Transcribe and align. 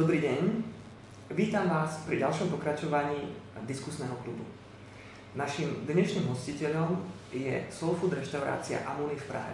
Dobrý 0.00 0.16
deň, 0.24 0.64
vítam 1.36 1.68
vás 1.68 2.08
pri 2.08 2.24
ďalšom 2.24 2.48
pokračovaní 2.56 3.36
diskusného 3.68 4.16
klubu. 4.24 4.48
Našim 5.36 5.84
dnešným 5.84 6.24
hostiteľom 6.24 7.04
je 7.28 7.60
Soul 7.68 7.92
Food 8.00 8.16
reštaurácia 8.16 8.80
Amuny 8.88 9.12
v 9.20 9.28
Prahe. 9.28 9.52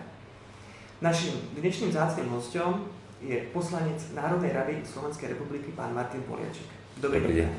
Našim 1.03 1.35
dnešným 1.59 1.90
zácným 1.90 2.30
hostom 2.30 2.86
je 3.18 3.43
poslanec 3.50 3.98
Národnej 4.14 4.54
rady 4.54 4.86
Slovenskej 4.86 5.35
republiky 5.35 5.75
pán 5.75 5.90
Martin 5.90 6.22
Poliačik. 6.22 6.71
Dobrý, 7.03 7.26
Dobrý 7.26 7.43
deň. 7.43 7.50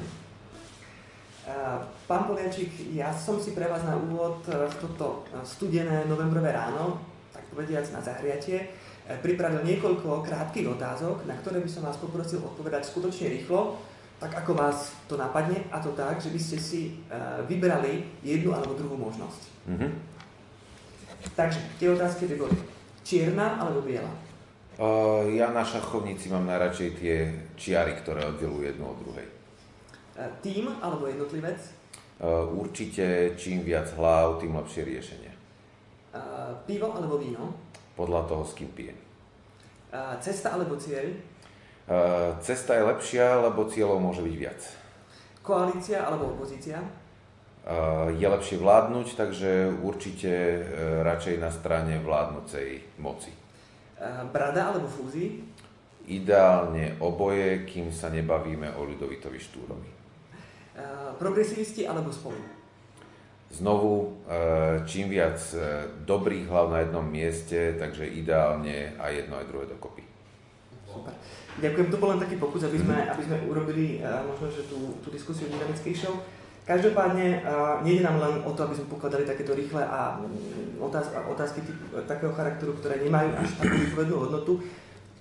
Pán 2.07 2.23
Poliačik, 2.23 2.71
ja 2.95 3.11
som 3.11 3.35
si 3.35 3.51
pre 3.51 3.67
vás 3.67 3.83
na 3.83 3.99
úvod 3.99 4.47
v 4.47 4.75
toto 4.79 5.27
studené 5.43 6.07
novembrové 6.07 6.55
ráno, 6.55 7.03
tak 7.35 7.43
povediac 7.51 7.83
na 7.91 7.99
zahriatie, 7.99 8.71
pripravil 9.23 9.63
niekoľko 9.63 10.27
krátkých 10.27 10.67
otázok, 10.67 11.23
na 11.23 11.35
ktoré 11.39 11.63
by 11.63 11.69
som 11.71 11.87
vás 11.87 11.95
poprosil 11.95 12.43
odpovedať 12.43 12.91
skutočne 12.91 13.31
rýchlo, 13.31 13.79
tak 14.19 14.33
ako 14.33 14.51
vás 14.57 14.91
to 15.07 15.15
napadne, 15.15 15.63
a 15.71 15.79
to 15.79 15.93
tak, 15.93 16.19
že 16.19 16.33
by 16.33 16.39
ste 16.41 16.57
si 16.57 16.81
e, 16.89 16.91
vybrali 17.45 18.01
jednu 18.25 18.49
alebo 18.49 18.73
druhú 18.73 18.97
možnosť. 18.97 19.41
Mm-hmm. 19.69 19.91
Takže 21.37 21.59
tie 21.77 21.87
otázky 21.93 22.25
by 22.25 22.35
boli 22.35 22.57
čierna 23.05 23.61
alebo 23.61 23.85
biela? 23.85 24.09
Uh, 24.77 25.25
ja 25.33 25.49
na 25.49 25.65
šachovnici 25.65 26.29
mám 26.29 26.45
najradšej 26.45 26.89
tie 27.01 27.15
čiary, 27.57 27.97
ktoré 27.97 28.29
oddelujú 28.29 28.61
jednu 28.61 28.85
od 28.85 28.97
druhej. 29.01 29.27
Uh, 30.17 30.29
tým 30.45 30.69
alebo 30.81 31.09
jednotlivec? 31.09 31.57
Uh, 32.21 32.45
určite 32.57 33.33
čím 33.37 33.65
viac 33.65 33.89
hlav, 33.97 34.37
tým 34.37 34.53
lepšie 34.53 34.81
riešenie. 34.85 35.31
Pivo 36.65 36.89
alebo 36.97 37.21
víno? 37.21 37.66
Podľa 37.97 38.29
toho, 38.29 38.45
s 38.45 38.53
kým 38.53 38.69
pijem. 38.77 38.97
Cesta 40.21 40.53
alebo 40.53 40.77
cieľ? 40.77 41.09
Cesta 42.45 42.77
je 42.77 42.83
lepšia, 42.85 43.41
lebo 43.41 43.65
cieľov 43.65 43.97
môže 43.97 44.21
byť 44.21 44.35
viac. 44.37 44.61
Koalícia 45.41 46.05
alebo 46.05 46.37
opozícia? 46.37 46.77
Je 48.15 48.27
lepšie 48.27 48.63
vládnuť, 48.63 49.07
takže 49.19 49.75
určite 49.83 50.31
e, 50.31 50.59
radšej 51.03 51.35
na 51.35 51.51
strane 51.51 51.99
vládnucej 51.99 52.95
moci. 53.03 53.27
Brada 54.31 54.71
alebo 54.71 54.87
fúzi? 54.87 55.43
Ideálne 56.07 56.95
oboje, 57.03 57.67
kým 57.67 57.91
sa 57.91 58.07
nebavíme 58.07 58.71
o 58.79 58.87
Ľudovitovi 58.87 59.35
Štúrovi. 59.35 59.91
Progresivisti 61.19 61.83
alebo 61.83 62.13
spolu? 62.15 62.39
Znovu, 63.47 64.19
e, 64.27 64.83
čím 64.83 65.07
viac 65.07 65.39
e, 65.55 65.87
dobrých 66.03 66.51
hlav 66.51 66.67
na 66.67 66.83
jednom 66.83 67.05
mieste, 67.07 67.79
takže 67.79 68.03
ideálne 68.03 68.91
aj 68.99 69.11
jedno, 69.23 69.39
aj 69.39 69.47
druhé 69.47 69.65
dokopy. 69.71 70.03
Super. 70.83 71.15
Ďakujem, 71.57 71.87
to 71.89 71.97
bol 71.97 72.11
len 72.13 72.21
taký 72.21 72.35
pokus, 72.37 72.67
aby 72.67 72.77
sme, 72.77 73.07
aby 73.07 73.23
sme 73.25 73.37
urobili 73.49 73.97
uh, 73.97 74.21
možno, 74.21 74.45
že 74.53 74.69
tú, 74.69 74.93
tú 75.01 75.09
diskusiu 75.09 75.49
dynamickejšou. 75.49 76.13
Každopádne 76.69 77.41
uh, 77.41 77.81
nejde 77.81 78.05
nám 78.05 78.21
len 78.21 78.45
o 78.45 78.53
to, 78.53 78.61
aby 78.61 78.77
sme 78.77 78.93
pokladali 78.93 79.25
takéto 79.25 79.57
rýchle 79.57 79.81
a 79.81 80.21
um, 80.21 80.29
otáz, 80.77 81.09
otázky 81.09 81.65
typ, 81.65 81.77
takého 82.05 82.29
charakteru, 82.37 82.77
ktoré 82.77 83.01
nemajú 83.01 83.29
až 83.41 83.49
takú 83.57 83.73
výpovednú 83.73 84.15
hodnotu. 84.21 84.61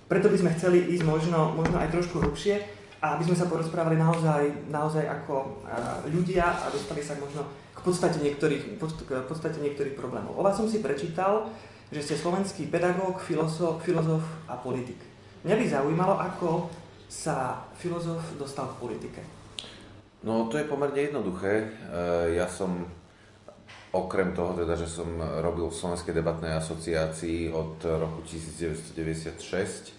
Preto 0.05 0.29
by 0.29 0.37
sme 0.37 0.53
chceli 0.53 0.79
ísť 0.93 1.03
možno, 1.09 1.57
možno 1.57 1.81
aj 1.81 1.89
trošku 1.89 2.21
hlbšie 2.21 2.61
a 2.97 3.13
aby 3.13 3.29
sme 3.29 3.37
sa 3.37 3.45
porozprávali 3.45 3.97
naozaj, 3.99 4.69
naozaj 4.73 5.05
ako 5.05 5.63
ľudia 6.09 6.49
a 6.49 6.67
dostali 6.73 7.05
sa 7.05 7.13
možno 7.17 7.45
podstate 7.87 8.19
niektorých, 8.19 8.75
v 8.75 9.27
podstate 9.31 9.63
niektorých 9.63 9.95
problémov. 9.95 10.35
O 10.35 10.43
vás 10.43 10.59
som 10.59 10.67
si 10.67 10.83
prečítal, 10.83 11.47
že 11.87 12.03
ste 12.03 12.19
slovenský 12.19 12.67
pedagóg, 12.67 13.23
filozof, 13.23 13.79
filozof 13.79 14.19
a 14.51 14.59
politik. 14.59 14.99
Mňa 15.47 15.55
by 15.55 15.65
zaujímalo, 15.71 16.19
ako 16.19 16.67
sa 17.07 17.63
filozof 17.79 18.19
dostal 18.35 18.67
k 18.75 18.79
politike. 18.83 19.21
No 20.27 20.51
to 20.51 20.59
je 20.59 20.67
pomerne 20.67 20.99
jednoduché. 20.99 21.63
E, 21.63 22.35
ja 22.35 22.51
som 22.51 22.83
okrem 23.95 24.35
toho, 24.35 24.51
teda, 24.59 24.75
že 24.75 24.91
som 24.91 25.07
robil 25.39 25.71
v 25.71 25.79
Slovenskej 25.79 26.11
debatnej 26.11 26.59
asociácii 26.59 27.55
od 27.55 27.79
roku 27.87 28.19
1996, 28.27 29.95
e, 29.95 29.96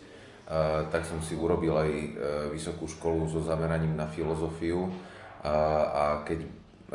tak 0.88 1.04
som 1.04 1.20
si 1.20 1.36
urobil 1.36 1.76
aj 1.76 1.92
e, 1.92 2.08
vysokú 2.56 2.88
školu 2.88 3.28
so 3.28 3.44
zameraním 3.44 3.92
na 3.92 4.08
filozofiu. 4.08 4.88
A 5.44 6.24
keď 6.24 6.40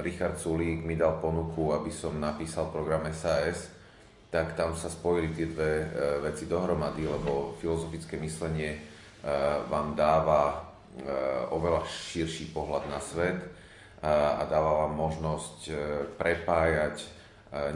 Richard 0.02 0.42
Sulík 0.42 0.82
mi 0.82 0.98
dal 0.98 1.22
ponuku, 1.22 1.70
aby 1.72 1.94
som 1.94 2.18
napísal 2.18 2.74
program 2.74 3.06
SAS, 3.14 3.70
tak 4.34 4.58
tam 4.58 4.74
sa 4.74 4.90
spojili 4.90 5.38
tie 5.38 5.48
dve 5.54 5.72
e, 5.86 5.88
veci 6.26 6.50
dohromady, 6.50 7.06
lebo 7.06 7.54
filozofické 7.62 8.18
myslenie 8.18 8.92
vám 9.72 9.96
dáva 9.96 10.68
oveľa 11.56 11.88
širší 11.88 12.52
pohľad 12.52 12.92
na 12.92 13.00
svet 13.00 13.40
a 14.04 14.44
dáva 14.44 14.84
vám 14.84 15.00
možnosť 15.00 15.72
prepájať 16.20 17.08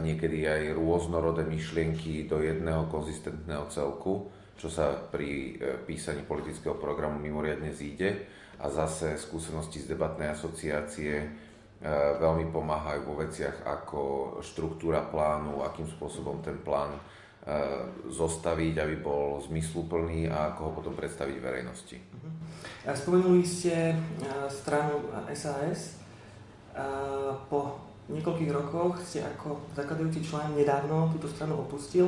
niekedy 0.04 0.44
aj 0.44 0.76
rôznorodé 0.76 1.48
myšlienky 1.48 2.28
do 2.28 2.44
jedného 2.44 2.84
konzistentného 2.92 3.64
celku, 3.72 4.28
čo 4.58 4.66
sa 4.66 4.98
pri 4.98 5.54
písaní 5.86 6.26
politického 6.26 6.74
programu 6.76 7.22
mimoriadne 7.22 7.70
zíde. 7.70 8.26
A 8.58 8.66
zase 8.66 9.14
skúsenosti 9.14 9.78
z 9.78 9.94
debatnej 9.94 10.34
asociácie 10.34 11.30
E, 11.78 11.94
veľmi 12.18 12.50
pomáhajú 12.50 13.06
vo 13.06 13.14
veciach 13.22 13.62
ako 13.62 14.00
štruktúra 14.42 15.06
plánu, 15.06 15.62
akým 15.62 15.86
spôsobom 15.86 16.42
ten 16.42 16.58
plán 16.66 16.90
e, 16.90 17.00
zostaviť, 18.10 18.82
aby 18.82 18.98
bol 18.98 19.38
zmysluplný 19.46 20.26
a 20.26 20.50
ako 20.50 20.60
ho 20.66 20.70
potom 20.74 20.98
predstaviť 20.98 21.38
verejnosti. 21.38 21.94
Mhm. 21.94 22.30
Spomenuli 22.98 23.46
ste 23.46 23.94
e, 23.94 23.96
stranu 24.50 25.06
SAS. 25.38 26.02
Po 27.50 27.74
niekoľkých 28.06 28.54
rokoch 28.54 29.02
ste 29.02 29.18
ako 29.26 29.74
zakladajúci 29.74 30.22
člen 30.22 30.54
nedávno 30.54 31.10
túto 31.10 31.26
stranu 31.26 31.58
opustil. 31.58 32.06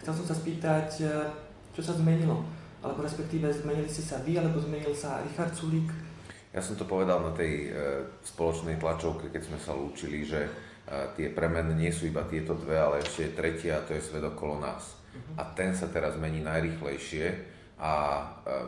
Chcel 0.00 0.16
som 0.16 0.24
sa 0.24 0.32
spýtať, 0.32 1.04
čo 1.80 1.88
sa 1.88 1.96
zmenilo? 1.96 2.44
Alebo 2.84 3.00
respektíve 3.00 3.48
zmenili 3.48 3.88
ste 3.88 4.04
sa 4.04 4.20
vy, 4.20 4.36
alebo 4.36 4.60
zmenil 4.60 4.92
sa 4.92 5.24
Richard 5.24 5.56
Sulík? 5.56 5.88
Ja 6.52 6.60
som 6.60 6.76
to 6.76 6.84
povedal 6.84 7.24
na 7.24 7.32
tej 7.32 7.72
e, 7.72 8.04
spoločnej 8.20 8.76
tlačovke, 8.76 9.32
keď 9.32 9.42
sme 9.48 9.56
sa 9.56 9.72
lúčili, 9.72 10.28
že 10.28 10.44
e, 10.44 10.50
tie 11.16 11.32
premeny 11.32 11.72
nie 11.72 11.88
sú 11.88 12.04
iba 12.04 12.20
tieto 12.28 12.52
dve, 12.52 12.76
ale 12.76 13.00
ešte 13.00 13.32
je 13.32 13.36
tretia 13.36 13.80
a 13.80 13.84
to 13.88 13.96
je 13.96 14.04
svet 14.04 14.20
okolo 14.20 14.60
nás. 14.60 14.92
Uh-huh. 14.92 15.40
A 15.40 15.48
ten 15.56 15.72
sa 15.72 15.88
teraz 15.88 16.20
mení 16.20 16.44
najrychlejšie 16.44 17.26
a 17.80 17.92
e, 17.96 18.24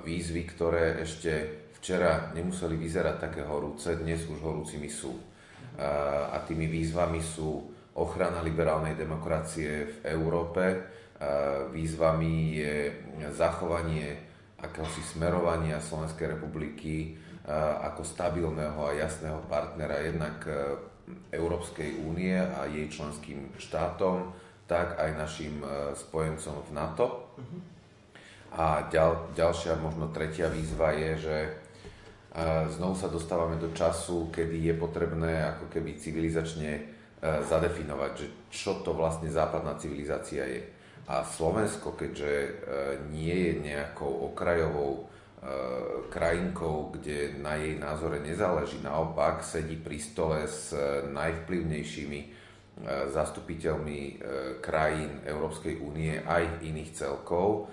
výzvy, 0.08 0.42
ktoré 0.56 1.04
ešte 1.04 1.32
včera 1.76 2.32
nemuseli 2.32 2.80
vyzerať 2.80 3.16
také 3.20 3.44
horúce, 3.44 3.92
dnes 4.00 4.24
už 4.24 4.40
horúcimi 4.40 4.88
sú. 4.88 5.12
Uh-huh. 5.12 6.32
A 6.32 6.40
tými 6.48 6.64
výzvami 6.64 7.20
sú 7.20 7.68
ochrana 7.92 8.40
liberálnej 8.40 8.96
demokracie 8.96 9.84
v 9.84 9.96
Európe, 10.16 10.64
výzvami 11.70 12.34
je 12.58 12.74
zachovanie 13.30 14.18
akéhosi 14.58 15.02
smerovania 15.02 15.78
Slovenskej 15.78 16.38
republiky 16.38 17.18
ako 17.82 18.06
stabilného 18.06 18.78
a 18.78 18.94
jasného 18.94 19.42
partnera 19.50 19.98
jednak 19.98 20.46
e, 20.46 20.54
Európskej 21.34 22.06
únie 22.06 22.38
a 22.38 22.70
jej 22.70 22.86
členským 22.86 23.50
štátom, 23.58 24.30
tak 24.70 24.94
aj 24.94 25.18
našim 25.18 25.58
e, 25.58 25.90
spojencom 25.98 26.62
v 26.62 26.70
NATO. 26.70 27.06
A 28.54 28.86
ďal, 28.92 29.34
ďalšia, 29.34 29.80
možno 29.80 30.12
tretia 30.14 30.46
výzva 30.46 30.94
je, 30.94 31.10
že 31.18 31.36
e, 31.42 31.50
znovu 32.78 32.94
sa 32.94 33.10
dostávame 33.10 33.58
do 33.58 33.74
času, 33.74 34.30
kedy 34.30 34.70
je 34.70 34.74
potrebné 34.78 35.58
ako 35.58 35.66
keby 35.66 35.98
civilizačne 35.98 36.94
zadefinovať, 37.22 38.12
že 38.18 38.26
čo 38.50 38.82
to 38.82 38.98
vlastne 38.98 39.30
západná 39.30 39.78
civilizácia 39.78 40.42
je. 40.42 40.66
A 41.10 41.26
Slovensko, 41.26 41.98
keďže 41.98 42.62
nie 43.10 43.34
je 43.34 43.52
nejakou 43.58 44.30
okrajovou 44.32 45.12
E, 45.42 45.46
krajinkou, 46.06 46.94
kde 46.94 47.34
na 47.42 47.58
jej 47.58 47.74
názore 47.74 48.22
nezáleží. 48.22 48.78
Naopak 48.78 49.42
sedí 49.42 49.74
pri 49.74 49.98
stole 49.98 50.46
s 50.46 50.70
najvplyvnejšími 51.10 52.20
e, 52.22 52.26
zastupiteľmi 53.10 54.00
e, 54.06 54.12
krajín 54.62 55.18
Európskej 55.26 55.82
únie 55.82 56.22
aj 56.22 56.62
iných 56.62 56.94
celkov, 56.94 57.66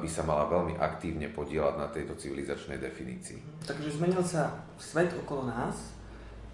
by 0.00 0.08
sa 0.08 0.24
mala 0.24 0.48
veľmi 0.48 0.80
aktívne 0.80 1.28
podielať 1.28 1.74
na 1.76 1.84
tejto 1.92 2.16
civilizačnej 2.16 2.80
definícii. 2.80 3.68
Takže 3.68 4.00
zmenil 4.00 4.24
sa 4.24 4.48
svet 4.80 5.12
okolo 5.12 5.44
nás 5.44 5.92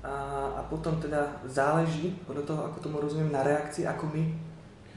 a, 0.03 0.19
a 0.59 0.61
potom 0.67 0.99
teda 0.99 1.31
záleží, 1.47 2.19
podľa 2.27 2.43
toho, 2.43 2.61
ako 2.67 2.79
tomu 2.83 2.99
rozumiem, 2.99 3.31
na 3.31 3.47
reakcii, 3.47 3.87
ako 3.87 4.11
my 4.11 4.23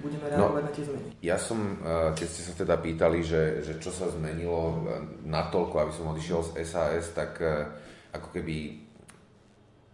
budeme 0.01 0.25
no, 0.33 0.49
reagovať 0.51 0.61
no, 0.61 0.67
na 0.67 0.71
tie 0.73 0.85
zmeny. 0.89 1.09
Ja 1.21 1.37
som, 1.37 1.59
eh, 1.79 2.09
keď 2.17 2.27
ste 2.27 2.41
sa 2.41 2.53
teda 2.57 2.75
pýtali, 2.81 3.19
že, 3.21 3.61
že 3.61 3.73
čo 3.77 3.93
sa 3.93 4.09
zmenilo 4.09 4.59
eh, 4.59 4.75
natoľko, 5.29 5.75
aby 5.77 5.93
som 5.93 6.11
odišiel 6.11 6.41
z 6.41 6.49
SAS, 6.65 7.13
tak 7.13 7.37
eh, 7.39 7.69
ako 8.11 8.27
keby 8.33 8.81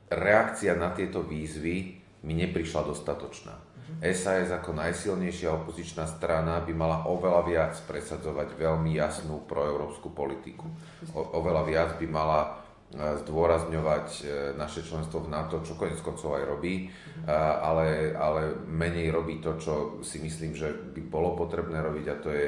reakcia 0.08 0.74
na 0.80 0.96
tieto 0.96 1.22
výzvy 1.22 2.00
mi 2.24 2.34
neprišla 2.34 2.82
dostatočná. 2.88 3.68
SAS 4.04 4.52
ako 4.52 4.76
najsilnejšia 4.76 5.64
opozičná 5.64 6.04
strana 6.12 6.60
by 6.60 6.74
mala 6.76 6.98
oveľa 7.08 7.42
viac 7.48 7.74
presadzovať 7.88 8.60
veľmi 8.60 9.00
jasnú 9.00 9.48
proeurópsku 9.48 10.12
politiku. 10.12 10.68
O, 11.16 11.24
oveľa 11.40 11.64
viac 11.64 11.92
by 11.96 12.08
mala 12.12 12.67
zdôrazňovať 12.96 14.08
e, 14.08 14.22
naše 14.56 14.80
členstvo 14.80 15.28
v 15.28 15.32
NATO, 15.32 15.60
čo 15.60 15.76
konec 15.76 16.00
koncov 16.00 16.40
aj 16.40 16.44
robí, 16.48 16.88
ale, 17.28 18.16
ale 18.16 18.64
menej 18.64 19.12
robí 19.12 19.44
to, 19.44 19.60
čo 19.60 19.74
si 20.00 20.24
myslím, 20.24 20.56
že 20.56 20.72
by 20.96 21.02
bolo 21.12 21.36
potrebné 21.36 21.84
robiť 21.84 22.06
a 22.08 22.16
to 22.24 22.30
je 22.32 22.48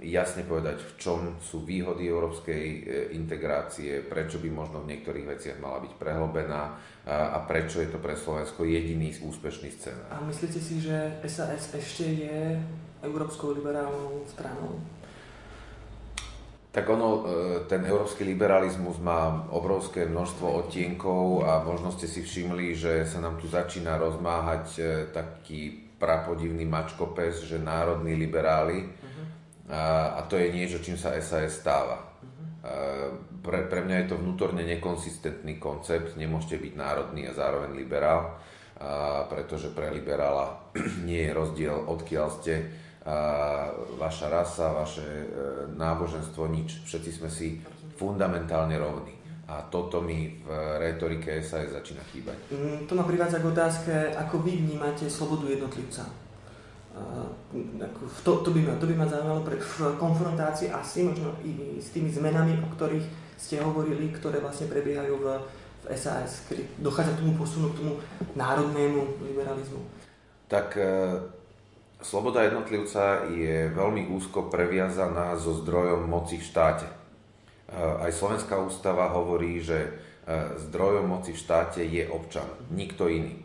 jasne 0.00 0.48
povedať, 0.48 0.80
v 0.80 0.92
čom 0.96 1.20
sú 1.42 1.66
výhody 1.66 2.08
európskej 2.08 2.62
e, 2.62 2.80
integrácie, 3.18 4.00
prečo 4.06 4.38
by 4.38 4.48
možno 4.48 4.86
v 4.86 4.94
niektorých 4.94 5.26
veciach 5.26 5.58
mala 5.58 5.82
byť 5.82 5.92
prehlbená 5.98 6.62
a 7.04 7.36
prečo 7.44 7.84
je 7.84 7.92
to 7.92 8.00
pre 8.00 8.16
Slovensko 8.16 8.64
jediný 8.64 9.12
úspešný 9.12 9.68
scenár. 9.76 10.08
A 10.08 10.24
myslíte 10.24 10.56
si, 10.56 10.80
že 10.80 11.20
SAS 11.28 11.76
ešte 11.76 12.06
je 12.08 12.56
európskou 13.04 13.52
liberálnou 13.52 14.24
stranou? 14.24 14.80
Tak 16.74 16.90
ono, 16.90 17.08
e, 17.08 17.20
ten 17.70 17.86
európsky 17.86 18.26
liberalizmus 18.26 18.98
má 18.98 19.46
obrovské 19.54 20.10
množstvo 20.10 20.66
odtienkov 20.66 21.46
a 21.46 21.62
možno 21.62 21.94
ste 21.94 22.10
si 22.10 22.26
všimli, 22.26 22.74
že 22.74 23.06
sa 23.06 23.22
nám 23.22 23.38
tu 23.38 23.46
začína 23.46 23.94
rozmáhať 23.94 24.66
e, 24.74 24.82
taký 25.14 25.70
prapodivný 26.02 26.66
mačkopes, 26.66 27.46
že 27.46 27.62
národní 27.62 28.18
liberáli, 28.18 28.90
a, 29.70 30.18
a 30.18 30.20
to 30.28 30.36
je 30.36 30.52
niečo, 30.52 30.82
čím 30.84 31.00
sa 31.00 31.16
SAS 31.24 31.64
stáva. 31.64 32.12
Pre, 33.44 33.60
pre 33.68 33.80
mňa 33.84 33.96
je 34.04 34.08
to 34.12 34.20
vnútorne 34.20 34.64
nekonsistentný 34.64 35.60
koncept, 35.60 36.16
nemôžete 36.16 36.60
byť 36.60 36.72
národný 36.76 37.28
a 37.28 37.36
zároveň 37.36 37.76
liberál, 37.76 38.36
a, 38.80 39.24
pretože 39.28 39.72
pre 39.72 39.88
liberála 39.92 40.72
nie 41.08 41.28
je 41.28 41.32
rozdiel, 41.32 41.76
odkiaľ 41.76 42.28
ste, 42.40 42.54
vaša 44.00 44.32
rasa, 44.32 44.72
vaše 44.72 45.04
e, 45.04 45.26
náboženstvo, 45.76 46.48
nič. 46.48 46.88
Všetci 46.88 47.10
sme 47.20 47.28
si 47.28 47.60
fundamentálne 48.00 48.80
rovní. 48.80 49.12
A 49.44 49.60
toto 49.68 50.00
mi 50.00 50.40
v 50.40 50.48
retorike 50.80 51.44
SAS 51.44 51.68
začína 51.68 52.00
chýbať. 52.08 52.48
Mm, 52.48 52.88
to 52.88 52.96
ma 52.96 53.04
privádza 53.04 53.44
k 53.44 53.52
otázke, 53.52 53.92
ako 54.16 54.40
vy 54.40 54.56
vnímate 54.56 55.04
slobodu 55.12 55.52
jednotlivca 55.52 56.24
to, 58.24 58.36
to, 58.36 58.50
by 58.50 58.60
ma, 58.60 58.74
to 58.78 58.86
by 58.86 58.94
ma 58.94 59.06
zaujímalo 59.06 59.40
pre, 59.42 59.58
v 59.58 59.78
konfrontácii 59.98 60.70
asi 60.70 61.02
možno 61.02 61.34
i 61.42 61.82
s 61.82 61.90
tými 61.90 62.10
zmenami, 62.10 62.62
o 62.62 62.68
ktorých 62.70 63.06
ste 63.34 63.58
hovorili, 63.58 64.14
ktoré 64.14 64.38
vlastne 64.38 64.70
prebiehajú 64.70 65.14
v, 65.18 65.26
v 65.82 65.84
SAS, 65.98 66.46
kedy 66.46 66.78
dochádza 66.78 67.18
k 67.18 67.20
tomu 67.26 67.34
posunu, 67.34 67.74
k 67.74 67.78
tomu 67.82 67.92
národnému 68.38 69.26
liberalizmu. 69.26 69.82
Tak 70.46 70.78
e, 70.78 70.86
sloboda 72.02 72.42
jednotlivca 72.42 73.30
je 73.30 73.70
veľmi 73.70 74.10
úzko 74.10 74.50
previazaná 74.50 75.36
so 75.38 75.54
zdrojom 75.62 76.08
moci 76.08 76.40
v 76.40 76.44
štáte. 76.44 76.86
E, 76.88 76.94
aj 77.76 78.10
Slovenská 78.10 78.58
ústava 78.58 79.12
hovorí, 79.14 79.62
že 79.62 79.78
e, 79.78 79.90
zdrojom 80.70 81.06
moci 81.06 81.36
v 81.36 81.42
štáte 81.42 81.82
je 81.84 82.08
občan, 82.10 82.46
nikto 82.74 83.06
iný. 83.06 83.44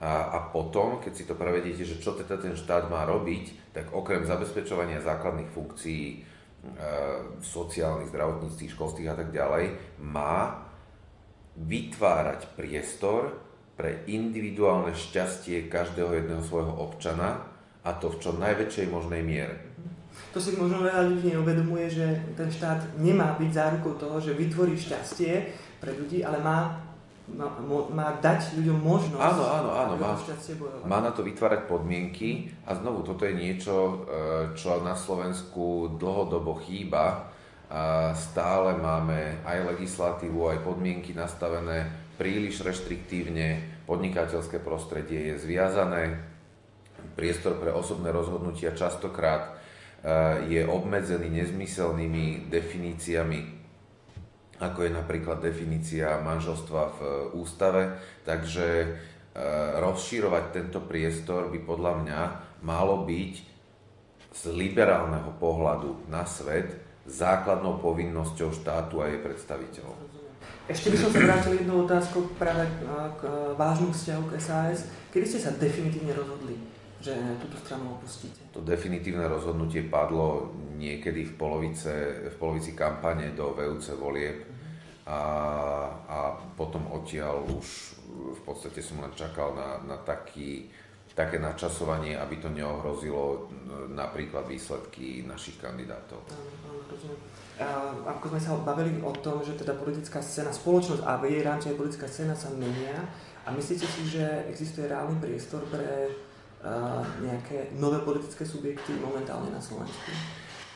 A, 0.00 0.48
potom, 0.48 0.96
keď 0.96 1.12
si 1.12 1.28
to 1.28 1.36
prevedete, 1.36 1.84
že 1.84 2.00
čo 2.00 2.16
teda 2.16 2.40
ten 2.40 2.56
štát 2.56 2.88
má 2.88 3.04
robiť, 3.04 3.76
tak 3.76 3.92
okrem 3.92 4.24
zabezpečovania 4.24 5.04
základných 5.04 5.52
funkcií 5.52 6.04
e, 6.08 6.18
sociálnych, 7.44 8.08
zdravotníckých, 8.08 8.72
školských 8.72 9.12
a 9.12 9.16
tak 9.20 9.28
ďalej, 9.28 9.76
má 10.00 10.64
vytvárať 11.60 12.56
priestor 12.56 13.36
pre 13.76 14.04
individuálne 14.08 14.96
šťastie 14.96 15.68
každého 15.68 16.16
jedného 16.16 16.40
svojho 16.44 16.72
občana 16.80 17.44
a 17.84 17.90
to 17.96 18.12
v 18.12 18.20
čo 18.20 18.30
najväčšej 18.36 18.86
možnej 18.92 19.22
miere. 19.24 19.56
To 20.30 20.38
si 20.38 20.54
možno 20.54 20.86
veľa 20.86 21.10
ľudí 21.10 21.34
neuvedomuje, 21.34 21.90
že 21.90 22.06
ten 22.38 22.46
štát 22.46 23.00
nemá 23.02 23.34
byť 23.34 23.50
zárukou 23.50 23.98
toho, 23.98 24.22
že 24.22 24.38
vytvorí 24.38 24.78
šťastie 24.78 25.32
pre 25.82 25.90
ľudí, 25.96 26.22
ale 26.22 26.38
má 26.38 26.90
má, 27.30 27.46
má 27.94 28.08
dať 28.18 28.58
ľuďom 28.58 28.78
možnosť 28.82 29.22
áno, 29.22 29.44
áno, 29.46 29.70
áno, 29.70 29.94
má, 29.94 30.18
má 30.82 30.98
na 30.98 31.14
to 31.14 31.22
vytvárať 31.22 31.70
podmienky 31.70 32.50
a 32.66 32.74
znovu 32.74 33.06
toto 33.06 33.22
je 33.22 33.34
niečo, 33.38 33.74
e, 33.76 33.94
čo 34.58 34.82
na 34.82 34.98
Slovensku 34.98 35.94
dlhodobo 35.94 36.58
chýba. 36.66 37.30
A 37.70 38.10
stále 38.18 38.74
máme 38.82 39.46
aj 39.46 39.78
legislatívu, 39.78 40.50
aj 40.50 40.66
podmienky 40.66 41.14
nastavené 41.14 41.86
príliš 42.18 42.66
reštriktívne, 42.66 43.62
podnikateľské 43.86 44.58
prostredie 44.58 45.30
je 45.30 45.34
zviazané, 45.38 46.18
priestor 47.20 47.60
pre 47.60 47.68
osobné 47.68 48.08
rozhodnutia 48.08 48.72
častokrát 48.72 49.52
e, 49.52 49.52
je 50.48 50.64
obmedzený 50.64 51.28
nezmyselnými 51.28 52.48
definíciami 52.48 53.60
ako 54.60 54.84
je 54.84 54.92
napríklad 54.92 55.40
definícia 55.40 56.20
manželstva 56.20 56.82
v 56.92 56.98
e, 57.00 57.08
ústave. 57.40 57.96
Takže 58.28 58.68
e, 58.84 58.88
rozširovať 59.80 60.44
tento 60.52 60.84
priestor 60.84 61.48
by 61.48 61.58
podľa 61.64 61.92
mňa 62.04 62.20
malo 62.60 63.08
byť 63.08 63.34
z 64.30 64.42
liberálneho 64.52 65.32
pohľadu 65.40 66.12
na 66.12 66.28
svet 66.28 66.76
základnou 67.08 67.80
povinnosťou 67.80 68.52
štátu 68.52 69.00
a 69.00 69.08
jej 69.08 69.18
predstaviteľov. 69.18 69.96
Ešte 70.70 70.94
by 70.94 70.96
som 71.02 71.10
sa 71.10 71.18
vrátil 71.18 71.52
jednou 71.58 71.82
otázkou 71.82 72.30
práve 72.38 72.62
k 73.18 73.22
vážnu 73.58 73.90
vzťahu 73.90 74.22
k 74.30 74.32
SAS. 74.38 74.86
Kedy 75.10 75.26
ste 75.26 75.40
sa 75.42 75.50
definitívne 75.58 76.14
rozhodli, 76.14 76.54
že 77.00 77.16
túto 77.40 77.56
stranu 77.64 77.96
opustíte? 77.96 78.44
To 78.52 78.60
definitívne 78.60 79.24
rozhodnutie 79.24 79.88
padlo 79.88 80.52
niekedy 80.76 81.24
v, 81.24 81.32
polovice, 81.36 81.92
v 82.28 82.36
polovici 82.36 82.76
kampane 82.76 83.32
do 83.32 83.56
VUC 83.56 83.96
volieb 83.96 84.44
a, 85.08 85.20
a 86.06 86.18
potom 86.54 86.86
odtiaľ 86.92 87.40
už 87.56 87.98
v 88.10 88.40
podstate 88.44 88.84
som 88.84 89.00
len 89.00 89.12
čakal 89.16 89.56
na, 89.56 89.80
na 89.88 89.96
taký, 90.04 90.68
také 91.16 91.40
načasovanie, 91.40 92.20
aby 92.20 92.36
to 92.36 92.52
neohrozilo 92.52 93.48
napríklad 93.90 94.44
výsledky 94.44 95.24
našich 95.24 95.56
kandidátov. 95.56 96.20
A 97.60 97.92
ako 98.16 98.32
sme 98.32 98.40
sa 98.40 98.56
bavili 98.60 99.00
o 99.04 99.12
tom, 99.20 99.44
že 99.44 99.56
teda 99.56 99.76
politická 99.76 100.20
scéna, 100.24 100.52
spoločnosť 100.52 101.04
a 101.04 101.20
jej 101.24 101.44
rámci 101.44 101.76
politická 101.76 102.08
scéna 102.08 102.32
sa 102.32 102.48
menia 102.56 102.96
a 103.44 103.52
myslíte 103.52 103.84
si, 103.84 104.02
že 104.16 104.24
existuje 104.48 104.88
reálny 104.88 105.16
priestor 105.20 105.64
pre 105.68 106.08
nejaké 107.24 107.72
nové 107.80 108.04
politické 108.04 108.44
subjekty 108.44 108.92
momentálne 109.00 109.48
na 109.48 109.60
Slovensku? 109.60 110.12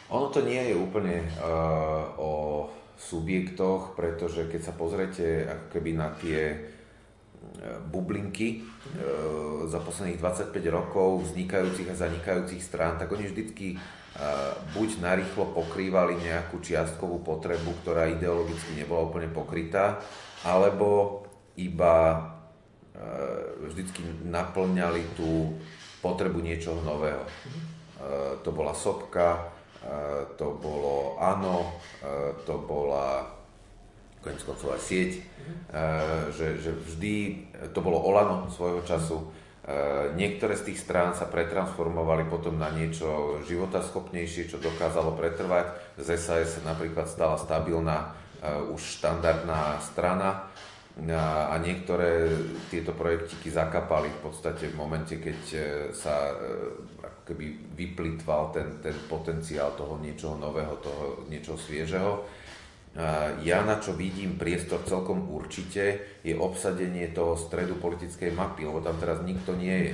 Ono 0.08 0.32
to 0.32 0.44
nie 0.44 0.72
je 0.72 0.74
úplne 0.76 1.24
uh, 1.40 2.12
o 2.16 2.32
subjektoch, 2.98 3.98
pretože 3.98 4.46
keď 4.46 4.60
sa 4.62 4.72
pozrete 4.74 5.44
ako 5.50 5.66
keby 5.74 5.90
na 5.98 6.14
tie 6.14 6.40
e, 6.54 6.56
bublinky 7.90 8.62
e, 8.62 9.66
za 9.66 9.82
posledných 9.82 10.22
25 10.22 10.54
rokov 10.70 11.26
vznikajúcich 11.30 11.90
a 11.90 11.98
zanikajúcich 11.98 12.62
strán, 12.62 12.94
tak 12.94 13.10
oni 13.10 13.26
vždycky 13.26 13.74
e, 13.74 13.76
buď 14.78 15.02
narýchlo 15.02 15.52
pokrývali 15.58 16.22
nejakú 16.22 16.62
čiastkovú 16.62 17.20
potrebu, 17.26 17.82
ktorá 17.82 18.06
ideologicky 18.08 18.78
nebola 18.78 19.10
úplne 19.10 19.28
pokrytá, 19.28 19.98
alebo 20.46 21.22
iba 21.58 22.33
vždycky 23.66 24.06
naplňali 24.22 25.18
tú 25.18 25.58
potrebu 25.98 26.38
niečoho 26.38 26.78
nového. 26.86 27.26
To 28.42 28.50
bola 28.54 28.70
sopka, 28.76 29.50
to 30.38 30.46
bolo 30.62 31.18
ANO, 31.18 31.74
to 32.46 32.54
bola 32.62 33.28
konec 34.24 34.40
koncov 34.40 34.78
aj 34.78 34.82
sieť, 34.82 35.10
že, 36.32 36.56
že 36.56 36.72
vždy 36.72 37.14
to 37.76 37.80
bolo 37.84 38.00
Olano 38.00 38.48
svojho 38.48 38.80
času. 38.86 39.20
Niektoré 40.16 40.56
z 40.60 40.72
tých 40.72 40.80
strán 40.80 41.16
sa 41.16 41.28
pretransformovali 41.28 42.28
potom 42.28 42.56
na 42.56 42.72
niečo 42.72 43.40
životaschopnejšie, 43.48 44.48
čo 44.48 44.60
dokázalo 44.60 45.16
pretrvať. 45.16 45.96
Z 46.00 46.20
SAS 46.20 46.60
napríklad 46.64 47.08
stala 47.08 47.36
stabilná 47.40 48.12
už 48.72 48.80
štandardná 49.00 49.80
strana 49.80 50.52
a 50.94 51.58
niektoré 51.58 52.30
tieto 52.70 52.94
projektiky 52.94 53.50
zakapali 53.50 54.06
v 54.14 54.20
podstate 54.22 54.70
v 54.70 54.78
momente, 54.78 55.18
keď 55.18 55.40
e, 55.50 55.58
sa 55.90 56.30
e, 56.30 56.34
keby 57.26 57.74
vyplitval 57.74 58.54
ten, 58.54 58.78
ten 58.78 58.94
potenciál 59.10 59.74
toho 59.74 59.98
niečoho 59.98 60.38
nového, 60.38 60.78
toho 60.78 61.26
niečoho 61.26 61.58
sviežeho. 61.58 62.12
Ja 63.42 63.66
na 63.66 63.82
čo 63.82 63.90
vidím 63.98 64.38
priestor 64.38 64.86
celkom 64.86 65.26
určite 65.26 65.98
je 66.22 66.30
obsadenie 66.30 67.10
toho 67.10 67.34
stredu 67.34 67.74
politickej 67.82 68.30
mapy, 68.30 68.62
lebo 68.62 68.78
tam 68.86 68.94
teraz 69.02 69.18
nikto 69.26 69.58
nie 69.58 69.90
je. 69.90 69.92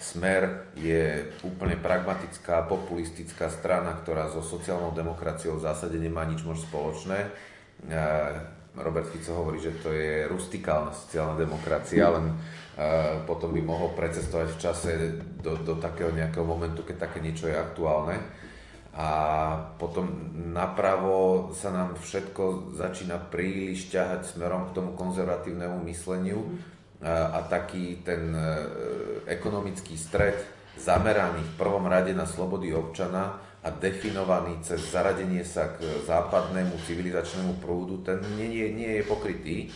Smer 0.00 0.72
je 0.72 1.28
úplne 1.44 1.76
pragmatická, 1.76 2.64
populistická 2.64 3.52
strana, 3.52 3.92
ktorá 4.00 4.32
so 4.32 4.40
sociálnou 4.40 4.96
demokraciou 4.96 5.60
v 5.60 5.68
zásade 5.68 6.00
nemá 6.00 6.24
nič 6.24 6.40
moc 6.40 6.56
spoločné. 6.56 7.28
Robert 8.80 9.10
Fico 9.10 9.34
hovorí, 9.34 9.58
že 9.58 9.78
to 9.82 9.90
je 9.90 10.26
rustikálna 10.30 10.94
sociálna 10.94 11.34
demokracia, 11.38 12.08
len 12.10 12.34
potom 13.26 13.50
by 13.50 13.58
mohol 13.58 13.90
precestovať 13.98 14.48
v 14.54 14.60
čase 14.62 14.90
do, 15.42 15.58
do 15.66 15.74
takého 15.82 16.14
nejakého 16.14 16.46
momentu, 16.46 16.86
keď 16.86 17.10
také 17.10 17.18
niečo 17.18 17.50
je 17.50 17.58
aktuálne. 17.58 18.22
A 18.98 19.10
potom 19.78 20.34
napravo 20.50 21.50
sa 21.54 21.70
nám 21.70 21.98
všetko 21.98 22.74
začína 22.74 23.30
príliš 23.30 23.90
ťahať 23.94 24.34
smerom 24.34 24.70
k 24.70 24.74
tomu 24.74 24.94
konzervatívnemu 24.98 25.78
mysleniu 25.86 26.42
a, 26.98 27.38
a 27.38 27.46
taký 27.46 28.02
ten 28.02 28.34
e, 28.34 28.46
ekonomický 29.30 29.94
stred 29.94 30.34
zameraný 30.74 31.46
v 31.46 31.54
prvom 31.58 31.86
rade 31.86 32.10
na 32.10 32.26
slobody 32.26 32.74
občana 32.74 33.38
a 33.58 33.74
definovaný 33.74 34.62
cez 34.62 34.78
zaradenie 34.94 35.42
sa 35.42 35.74
k 35.74 35.82
západnému 36.06 36.78
civilizačnému 36.86 37.58
prúdu, 37.58 38.06
ten 38.06 38.22
nie, 38.38 38.46
nie, 38.46 38.70
nie 38.70 38.90
je 39.02 39.04
pokrytý. 39.04 39.66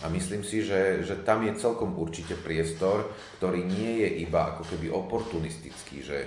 A 0.00 0.08
myslím 0.08 0.40
si, 0.40 0.64
že, 0.64 1.04
že 1.04 1.20
tam 1.20 1.44
je 1.44 1.52
celkom 1.60 2.00
určite 2.00 2.32
priestor, 2.40 3.12
ktorý 3.36 3.60
nie 3.60 4.02
je 4.02 4.24
iba 4.24 4.56
ako 4.56 4.64
keby 4.72 4.88
oportunistický, 4.88 6.00
že, 6.00 6.18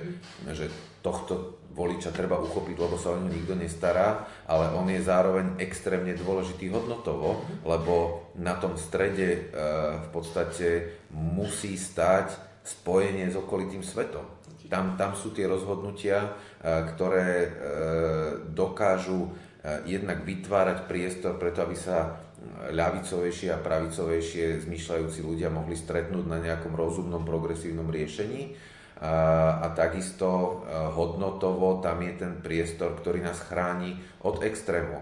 že 0.54 0.70
tohto 1.02 1.66
voliča 1.74 2.14
treba 2.14 2.38
uchopiť, 2.38 2.76
lebo 2.78 3.00
sa 3.00 3.16
o 3.16 3.20
ňu 3.22 3.30
nikto 3.32 3.56
nestará, 3.58 4.30
ale 4.46 4.70
on 4.78 4.86
je 4.92 5.02
zároveň 5.02 5.58
extrémne 5.58 6.14
dôležitý 6.14 6.70
hodnotovo, 6.70 7.42
lebo 7.66 8.28
na 8.38 8.54
tom 8.58 8.76
strede 8.76 9.28
e, 9.30 9.40
v 9.98 10.08
podstate 10.12 10.68
musí 11.14 11.74
stať 11.80 12.36
spojenie 12.62 13.32
s 13.32 13.40
okolitým 13.40 13.82
svetom. 13.82 14.28
Tam, 14.70 14.94
tam 15.02 15.18
sú 15.18 15.34
tie 15.34 15.50
rozhodnutia, 15.50 16.38
ktoré 16.60 17.48
e, 17.48 17.50
dokážu 18.52 19.28
e, 19.28 19.30
jednak 19.96 20.28
vytvárať 20.28 20.92
priestor 20.92 21.40
preto, 21.40 21.64
aby 21.64 21.76
sa 21.76 22.20
ľavicovejšie 22.72 23.52
a 23.52 23.60
pravicovejšie 23.60 24.64
zmyšľajúci 24.68 25.20
ľudia 25.24 25.52
mohli 25.52 25.76
stretnúť 25.76 26.26
na 26.28 26.40
nejakom 26.40 26.76
rozumnom 26.76 27.24
progresívnom 27.24 27.88
riešení. 27.88 28.56
A, 29.00 29.64
a 29.64 29.68
takisto 29.72 30.60
hodnotovo 30.68 31.80
tam 31.80 32.04
je 32.04 32.20
ten 32.20 32.44
priestor, 32.44 33.00
ktorý 33.00 33.24
nás 33.24 33.40
chráni 33.40 33.96
od 34.24 34.44
extrému. 34.44 35.00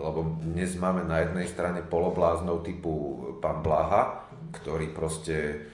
Lebo 0.00 0.40
dnes 0.40 0.72
máme 0.80 1.04
na 1.04 1.20
jednej 1.24 1.44
strane 1.44 1.84
polobláznov 1.84 2.64
typu 2.64 3.20
pán 3.44 3.60
Blaha, 3.60 4.24
ktorý 4.56 4.92
proste 4.96 5.68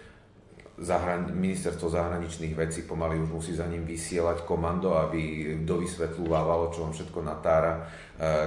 zahran- 0.78 1.32
ministerstvo 1.32 1.88
zahraničných 1.88 2.52
vecí 2.52 2.84
pomaly 2.84 3.16
už 3.20 3.30
musí 3.32 3.52
za 3.56 3.64
ním 3.64 3.88
vysielať 3.88 4.44
komando, 4.44 4.96
aby 4.96 5.54
dovysvetľovalo, 5.64 6.68
čo 6.72 6.84
on 6.84 6.92
všetko 6.92 7.20
natára, 7.24 7.80
e, 7.80 7.82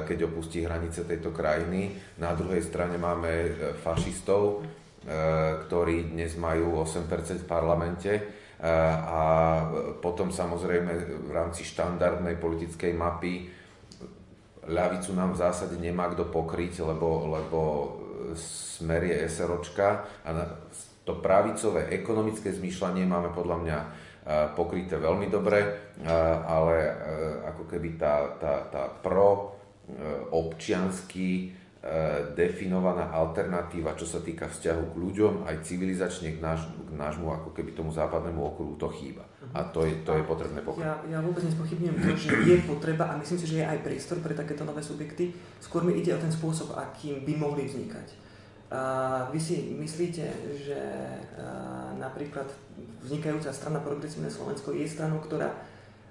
keď 0.06 0.30
opustí 0.30 0.62
hranice 0.62 1.06
tejto 1.10 1.34
krajiny. 1.34 1.98
Na 2.22 2.38
druhej 2.38 2.62
strane 2.62 3.02
máme 3.02 3.32
e, 3.32 3.50
fašistov, 3.82 4.62
e, 4.62 5.10
ktorí 5.66 6.14
dnes 6.14 6.38
majú 6.38 6.86
8% 6.86 7.42
v 7.42 7.50
parlamente 7.50 8.12
a 8.60 9.24
potom 10.04 10.36
samozrejme 10.36 10.92
v 11.00 11.32
rámci 11.32 11.64
štandardnej 11.64 12.36
politickej 12.36 12.92
mapy 12.92 13.48
ľavicu 14.68 15.16
nám 15.16 15.32
v 15.32 15.42
zásade 15.48 15.80
nemá 15.80 16.12
kto 16.12 16.28
pokryť, 16.28 16.84
lebo, 16.84 17.40
lebo 17.40 17.60
smer 18.36 19.16
je 19.16 19.32
SROčka 19.32 20.04
a 20.28 20.30
to 21.10 21.18
pravicové 21.18 21.90
ekonomické 21.90 22.54
zmýšľanie 22.54 23.10
máme 23.10 23.34
podľa 23.34 23.58
mňa 23.66 23.78
e, 23.82 23.88
pokryté 24.54 25.02
veľmi 25.02 25.26
dobre, 25.26 25.58
e, 25.66 25.70
ale 26.46 26.78
e, 26.86 26.94
ako 27.50 27.66
keby 27.66 27.98
tá, 27.98 28.38
tá, 28.38 28.54
tá 28.70 28.86
pro 29.02 29.58
občiansky 30.30 31.58
definovaná 32.38 33.10
alternatíva, 33.10 33.98
čo 33.98 34.06
sa 34.06 34.22
týka 34.22 34.46
vzťahu 34.46 34.94
k 34.94 34.96
ľuďom, 35.02 35.34
aj 35.50 35.66
civilizačne 35.66 36.38
k, 36.38 36.38
náš, 36.38 36.70
k 36.70 36.94
nášmu, 36.94 37.26
ako 37.26 37.50
keby 37.58 37.74
tomu 37.74 37.90
západnému 37.90 38.38
okruhu, 38.38 38.78
to 38.78 38.86
chýba. 38.94 39.26
A 39.50 39.66
to 39.66 39.90
je, 39.90 40.06
to 40.06 40.14
je 40.14 40.22
potrebné 40.30 40.62
pokryť. 40.62 40.86
Ja, 40.86 41.02
ja 41.10 41.20
vôbec 41.26 41.42
nespochybňujem 41.42 41.96
to, 42.06 42.10
že 42.22 42.30
je 42.46 42.58
potreba 42.70 43.10
a 43.10 43.18
myslím 43.18 43.40
si, 43.42 43.50
že 43.50 43.58
je 43.64 43.66
aj 43.66 43.82
priestor 43.82 44.22
pre 44.22 44.38
takéto 44.38 44.62
nové 44.62 44.86
subjekty. 44.86 45.34
Skôr 45.58 45.82
mi 45.82 45.98
ide 45.98 46.14
o 46.14 46.22
ten 46.22 46.30
spôsob, 46.30 46.78
akým 46.78 47.26
by 47.26 47.34
mohli 47.34 47.66
vznikať. 47.66 48.29
A 48.70 48.82
vy 49.34 49.40
si 49.42 49.74
myslíte, 49.74 50.26
že 50.62 50.80
napríklad 51.98 52.46
vznikajúca 53.02 53.50
strana 53.50 53.82
Progresívne 53.82 54.30
Slovensko 54.30 54.78
je 54.78 54.86
stranou, 54.86 55.18
ktorá 55.26 55.50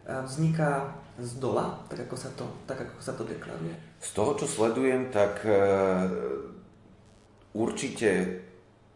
vzniká 0.08 0.90
z 1.20 1.36
dola, 1.36 1.84
tak 1.90 2.08
ako 2.08 2.16
sa 2.16 2.30
to, 2.32 2.46
tak 2.64 2.80
ako 2.80 3.00
sa 3.02 3.12
to 3.12 3.28
deklaruje? 3.28 3.74
Z 4.00 4.10
toho, 4.16 4.32
čo 4.38 4.46
sledujem, 4.48 5.12
tak 5.12 5.44
e, 5.44 5.52
určite, 7.52 8.40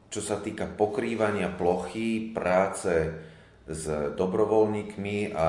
čo 0.09 0.21
sa 0.25 0.41
týka 0.41 0.65
pokrývania 0.65 1.53
plochy, 1.53 2.33
práce 2.33 3.13
s 3.69 3.85
dobrovoľníkmi 4.17 5.37
a 5.37 5.47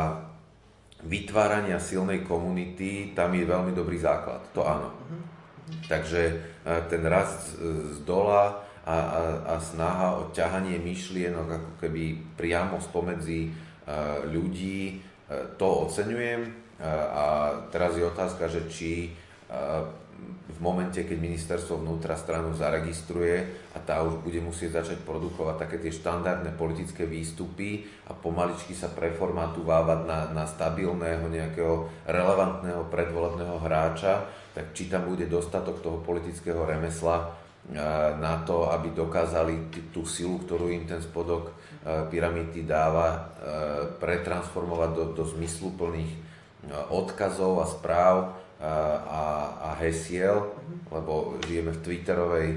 vytvárania 1.08 1.79
silnej 1.79 2.27
komunity, 2.27 3.15
tam 3.15 3.32
je 3.32 3.46
veľmi 3.48 3.72
dobrý 3.72 3.96
základ. 4.01 4.43
To 4.58 4.67
áno. 4.67 4.89
Uh-huh. 4.89 5.33
Takže 5.88 6.22
e, 6.29 6.34
ten 6.89 7.03
rast 7.08 7.55
z 7.93 7.98
dola 8.03 8.63
a, 8.84 8.96
a, 8.96 9.22
a 9.51 9.55
snaha 9.60 10.20
o 10.20 10.22
ťahanie 10.36 10.79
myšlienok 10.79 11.48
ako 11.48 11.72
keby 11.79 12.36
priamo 12.36 12.79
spomedzi 12.84 13.48
e, 13.48 13.50
ľudí, 14.27 14.79
e, 14.89 15.55
to 15.55 15.88
oceňujem. 15.88 16.63
A 16.84 17.53
teraz 17.72 17.96
je 17.96 18.03
otázka, 18.03 18.51
že 18.51 18.67
či 18.67 19.15
v 20.53 20.60
momente, 20.60 21.01
keď 21.01 21.17
ministerstvo 21.17 21.82
vnútra 21.82 22.13
stranu 22.13 22.53
zaregistruje 22.53 23.41
a 23.74 23.79
tá 23.79 24.05
už 24.05 24.22
bude 24.22 24.43
musieť 24.43 24.84
začať 24.84 24.98
produkovať 25.01 25.55
také 25.65 25.77
tie 25.79 25.91
štandardné 25.96 26.53
politické 26.53 27.08
výstupy 27.08 27.88
a 28.05 28.13
pomaličky 28.13 28.75
sa 28.75 28.91
preformatúvať 28.91 30.05
na, 30.05 30.20
na 30.36 30.43
stabilného 30.46 31.25
nejakého 31.32 32.05
relevantného 32.05 32.86
predvolebného 32.91 33.58
hráča, 33.63 34.27
tak 34.54 34.72
či 34.78 34.86
tam 34.86 35.10
bude 35.10 35.26
dostatok 35.26 35.82
toho 35.82 36.00
politického 36.06 36.62
remesla 36.62 37.26
e, 37.26 37.26
na 38.22 38.46
to, 38.46 38.70
aby 38.70 38.94
dokázali 38.94 39.74
tú 39.90 40.06
silu, 40.06 40.38
ktorú 40.46 40.70
im 40.70 40.86
ten 40.86 41.02
spodok 41.02 41.50
e, 41.50 41.54
pyramidy 42.14 42.62
dáva, 42.62 43.10
e, 43.10 43.20
pretransformovať 43.98 44.90
do, 44.94 45.04
do 45.18 45.24
zmysluplných 45.26 46.32
odkazov 46.96 47.60
a 47.60 47.68
správ 47.68 48.40
a, 48.64 49.24
a 49.60 49.70
hesiel, 49.84 50.56
lebo 50.88 51.36
žijeme 51.44 51.76
v 51.76 51.84
twitterovej 51.84 52.48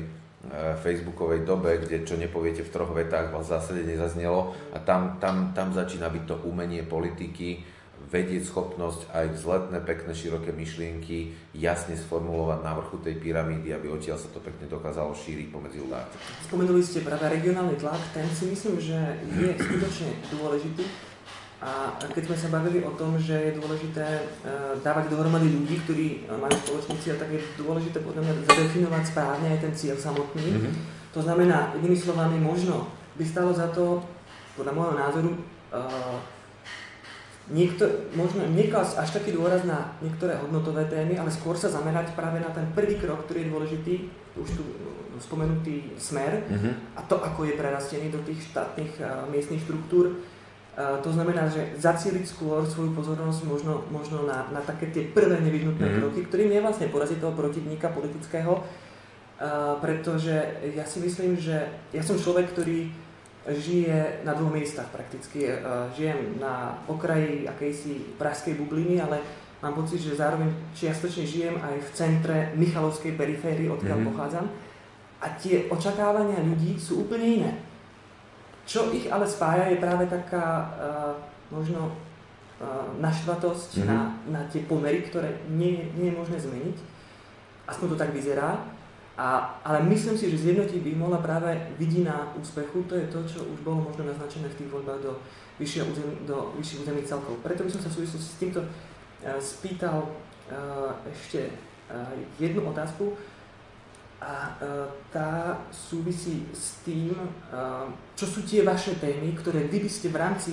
facebookovej 0.79 1.43
dobe, 1.43 1.83
kde 1.83 2.07
čo 2.07 2.15
nepoviete 2.15 2.63
v 2.63 2.71
troch 2.71 2.95
vetách 2.95 3.35
vás 3.35 3.51
zásade 3.51 3.83
nezaznelo 3.83 4.55
a 4.71 4.79
tam, 4.79 5.19
tam, 5.19 5.51
tam 5.51 5.75
začína 5.75 6.07
byť 6.07 6.23
to 6.23 6.37
umenie 6.47 6.87
politiky, 6.87 7.67
vedieť 8.07 8.47
schopnosť 8.47 9.11
aj 9.11 9.27
vzletné, 9.35 9.79
pekné, 9.83 10.13
široké 10.15 10.55
myšlienky 10.55 11.35
jasne 11.59 11.99
sformulovať 11.99 12.61
na 12.63 12.73
vrchu 12.79 13.03
tej 13.03 13.19
pyramídy, 13.19 13.75
aby 13.75 13.91
odtiaľ 13.91 14.15
sa 14.15 14.31
to 14.31 14.39
pekne 14.39 14.71
dokázalo 14.71 15.11
šíriť 15.11 15.51
pomedzi 15.51 15.83
ľudáci. 15.83 16.15
Spomenuli 16.47 16.83
ste 16.87 17.03
práve 17.03 17.27
regionálny 17.27 17.75
tlak, 17.83 17.99
ten 18.15 18.27
si 18.31 18.47
myslím, 18.55 18.79
že 18.79 18.99
je 19.35 19.51
skutočne 19.59 20.11
dôležitý. 20.39 20.85
A 21.57 21.97
keď 22.13 22.23
sme 22.31 22.37
sa 22.37 22.49
bavili 22.53 22.85
o 22.85 22.93
tom, 23.01 23.17
že 23.17 23.33
je 23.33 23.57
dôležité 23.57 24.05
e, 24.05 24.23
dávať 24.85 25.09
dohromady 25.09 25.49
ľudí, 25.49 25.81
ktorí 25.89 26.29
majú 26.29 26.53
spoločný 26.53 27.01
cieľ, 27.01 27.17
tak 27.17 27.33
je 27.33 27.41
dôležité 27.57 28.05
podľa 28.05 28.29
mňa 28.29 28.35
zadefinovať 28.45 29.03
správne 29.09 29.49
aj 29.57 29.61
ten 29.65 29.73
cieľ 29.73 29.97
samotný. 29.97 30.47
Mm-hmm. 30.53 30.75
To 31.17 31.21
znamená, 31.25 31.73
inými 31.81 31.97
slovami, 31.97 32.37
možno 32.37 32.93
by 33.17 33.25
stalo 33.25 33.57
za 33.57 33.73
to, 33.73 34.05
podľa 34.53 34.73
môjho 34.77 34.95
názoru, 35.01 35.33
uh, 37.47 37.55
niekto, 37.55 38.11
možno 38.19 38.43
neklas 38.51 38.99
až 38.99 39.15
taký 39.15 39.31
dôraz 39.31 39.63
na 39.63 39.95
niektoré 40.03 40.35
hodnotové 40.35 40.87
témy, 40.91 41.15
ale 41.15 41.31
skôr 41.31 41.55
sa 41.55 41.71
zamerať 41.71 42.19
práve 42.19 42.43
na 42.43 42.51
ten 42.51 42.67
prvý 42.75 42.99
krok, 42.99 43.27
ktorý 43.27 43.47
je 43.47 43.53
dôležitý, 43.53 43.95
už 44.35 44.49
tu 44.51 44.63
no, 44.67 45.19
spomenutý 45.23 45.95
smer 45.97 46.43
uh-huh. 46.51 46.99
a 46.99 47.01
to, 47.07 47.23
ako 47.23 47.47
je 47.47 47.55
prerastený 47.55 48.11
do 48.11 48.19
tých 48.27 48.43
štátnych 48.51 48.99
a 49.01 49.25
miestnych 49.31 49.63
štruktúr. 49.63 50.19
A 50.77 51.01
to 51.01 51.09
znamená, 51.09 51.49
že 51.49 51.73
zacieliť 51.81 52.29
skôr 52.29 52.61
svoju 52.69 52.93
pozornosť 52.93 53.49
možno, 53.49 53.81
možno 53.89 54.29
na, 54.29 54.45
na 54.53 54.61
také 54.61 54.93
tie 54.93 55.09
prvé 55.09 55.41
nevyhnutné 55.41 55.87
uh-huh. 55.89 55.99
kroky, 56.05 56.29
ktorým 56.29 56.53
je 56.53 56.61
vlastne 56.61 56.87
poraziť 56.93 57.23
toho 57.23 57.33
protivníka 57.33 57.89
politického, 57.95 58.61
a 59.37 59.77
pretože 59.85 60.33
ja 60.73 60.85
si 60.89 60.97
myslím, 61.05 61.37
že 61.37 61.69
ja 61.93 62.01
som 62.01 62.17
človek, 62.17 62.57
ktorý 62.57 62.89
žije 63.47 64.27
na 64.27 64.35
dvoch 64.35 64.51
miestach 64.51 64.91
prakticky. 64.91 65.47
E, 65.47 65.55
žijem 65.95 66.39
na 66.43 66.83
okraji 66.91 67.47
akejsi 67.47 68.19
pražskej 68.19 68.59
bubliny, 68.59 68.99
ale 68.99 69.23
mám 69.63 69.75
pocit, 69.79 70.03
že 70.03 70.19
zároveň 70.19 70.51
čiastočne 70.75 71.23
žijem 71.27 71.55
aj 71.63 71.75
v 71.79 71.89
centre 71.95 72.37
Michalovskej 72.59 73.15
periférie, 73.15 73.71
odkiaľ 73.71 73.99
mm-hmm. 74.03 74.11
pochádzam. 74.11 74.47
A 75.23 75.27
tie 75.39 75.71
očakávania 75.71 76.43
ľudí 76.43 76.77
sú 76.77 77.07
úplne 77.07 77.27
iné. 77.41 77.53
Čo 78.67 78.91
ich 78.91 79.07
ale 79.07 79.25
spája 79.25 79.71
je 79.71 79.79
práve 79.79 80.11
taká 80.11 80.47
uh, 80.47 81.15
možno 81.49 81.89
uh, 81.89 82.91
naštvatosť 82.99 83.81
mm-hmm. 83.81 83.89
na, 83.89 83.99
na 84.29 84.41
tie 84.51 84.67
pomery, 84.67 85.07
ktoré 85.07 85.41
nie, 85.55 85.89
nie 85.97 86.13
je 86.13 86.19
možné 86.19 86.37
zmeniť. 86.43 86.77
Aspoň 87.71 87.87
to 87.95 87.97
tak 87.97 88.11
vyzerá. 88.13 88.76
A, 89.17 89.57
ale 89.65 89.81
myslím 89.89 90.13
si, 90.13 90.29
že 90.29 90.53
zjednotiť 90.53 90.81
by 90.85 90.93
mohla 91.01 91.19
práve 91.25 91.57
vidina 91.81 92.33
úspechu, 92.37 92.85
to 92.85 93.01
je 93.01 93.09
to, 93.09 93.25
čo 93.25 93.41
už 93.49 93.65
bolo 93.65 93.89
možno 93.89 94.05
naznačené 94.05 94.53
v 94.53 94.59
tých 94.61 94.73
voľbách 94.73 95.01
do 95.01 95.13
vyšších 95.57 95.89
územ, 95.89 96.11
do 96.29 96.53
vyšších 96.61 96.81
územných 96.85 97.09
celkov. 97.09 97.41
Preto 97.41 97.65
by 97.65 97.71
som 97.73 97.81
sa 97.81 97.89
v 97.89 97.97
súvislosti 98.05 98.29
s 98.29 98.41
týmto 98.41 98.61
uh, 98.61 98.69
spýtal 99.41 100.05
uh, 100.05 100.93
ešte 101.09 101.49
uh, 101.49 102.13
jednu 102.37 102.69
otázku. 102.69 103.17
A 104.17 104.57
tá 105.13 105.61
súvisí 105.69 106.49
s 106.57 106.81
tým, 106.89 107.13
čo 108.17 108.25
sú 108.25 108.49
tie 108.49 108.65
vaše 108.65 108.97
témy, 108.97 109.37
ktoré 109.37 109.69
vy 109.69 109.85
by 109.85 109.91
ste 109.93 110.09
v 110.09 110.17
rámci 110.17 110.53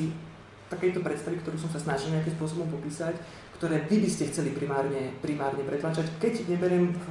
takejto 0.67 0.99
predstavy, 0.99 1.39
ktorú 1.39 1.55
som 1.55 1.71
sa 1.71 1.79
snažil 1.79 2.11
nejakým 2.11 2.35
spôsobom 2.35 2.67
popísať, 2.67 3.15
ktoré 3.55 3.87
vy 3.87 4.03
by 4.03 4.09
ste 4.11 4.27
chceli 4.35 4.51
primárne, 4.51 5.15
primárne 5.23 5.63
pretlačať, 5.63 6.11
keď 6.19 6.43
neberiem 6.51 6.91
v, 6.91 7.05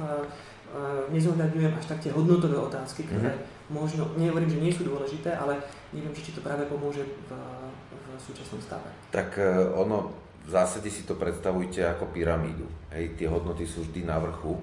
nezohľadňujem 1.13 1.73
až 1.77 1.85
tak 1.85 2.01
tie 2.01 2.11
hodnotové 2.13 2.57
otázky, 2.57 3.05
ktoré 3.05 3.29
mm-hmm. 3.29 3.73
možno, 3.73 4.09
nehovorím, 4.17 4.49
že 4.49 4.63
nie 4.63 4.73
sú 4.73 4.89
dôležité, 4.89 5.37
ale 5.37 5.61
neviem, 5.93 6.13
či 6.15 6.33
to 6.33 6.41
práve 6.41 6.65
pomôže 6.65 7.05
v, 7.05 7.31
v 7.93 8.21
súčasnom 8.21 8.57
stave. 8.57 8.89
Tak 9.13 9.37
ono, 9.77 10.09
v 10.43 10.49
zásade 10.49 10.89
si 10.89 11.05
to 11.05 11.13
predstavujte 11.13 11.85
ako 11.85 12.09
pyramídu. 12.09 12.65
Hej, 12.89 13.15
tie 13.15 13.29
hodnoty 13.29 13.69
sú 13.69 13.85
vždy 13.85 14.09
na 14.09 14.17
vrchu 14.17 14.57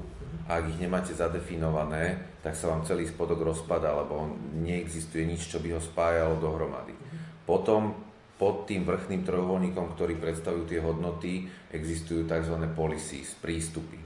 a 0.51 0.59
ak 0.59 0.67
ich 0.67 0.83
nemáte 0.83 1.15
zadefinované, 1.15 2.19
tak 2.43 2.59
sa 2.59 2.75
vám 2.75 2.83
celý 2.83 3.07
spodok 3.07 3.47
rozpada, 3.47 3.95
lebo 3.95 4.35
neexistuje 4.59 5.23
nič, 5.23 5.47
čo 5.47 5.63
by 5.63 5.79
ho 5.79 5.81
spájalo 5.83 6.43
dohromady. 6.43 6.95
Potom 7.47 7.95
pod 8.35 8.65
tým 8.65 8.89
vrchným 8.89 9.23
trojuholníkom, 9.23 9.95
ktorý 9.95 10.17
predstavujú 10.17 10.65
tie 10.65 10.81
hodnoty, 10.81 11.45
existujú 11.71 12.25
tzv. 12.25 12.57
policies, 12.73 13.37
prístupy. 13.37 14.01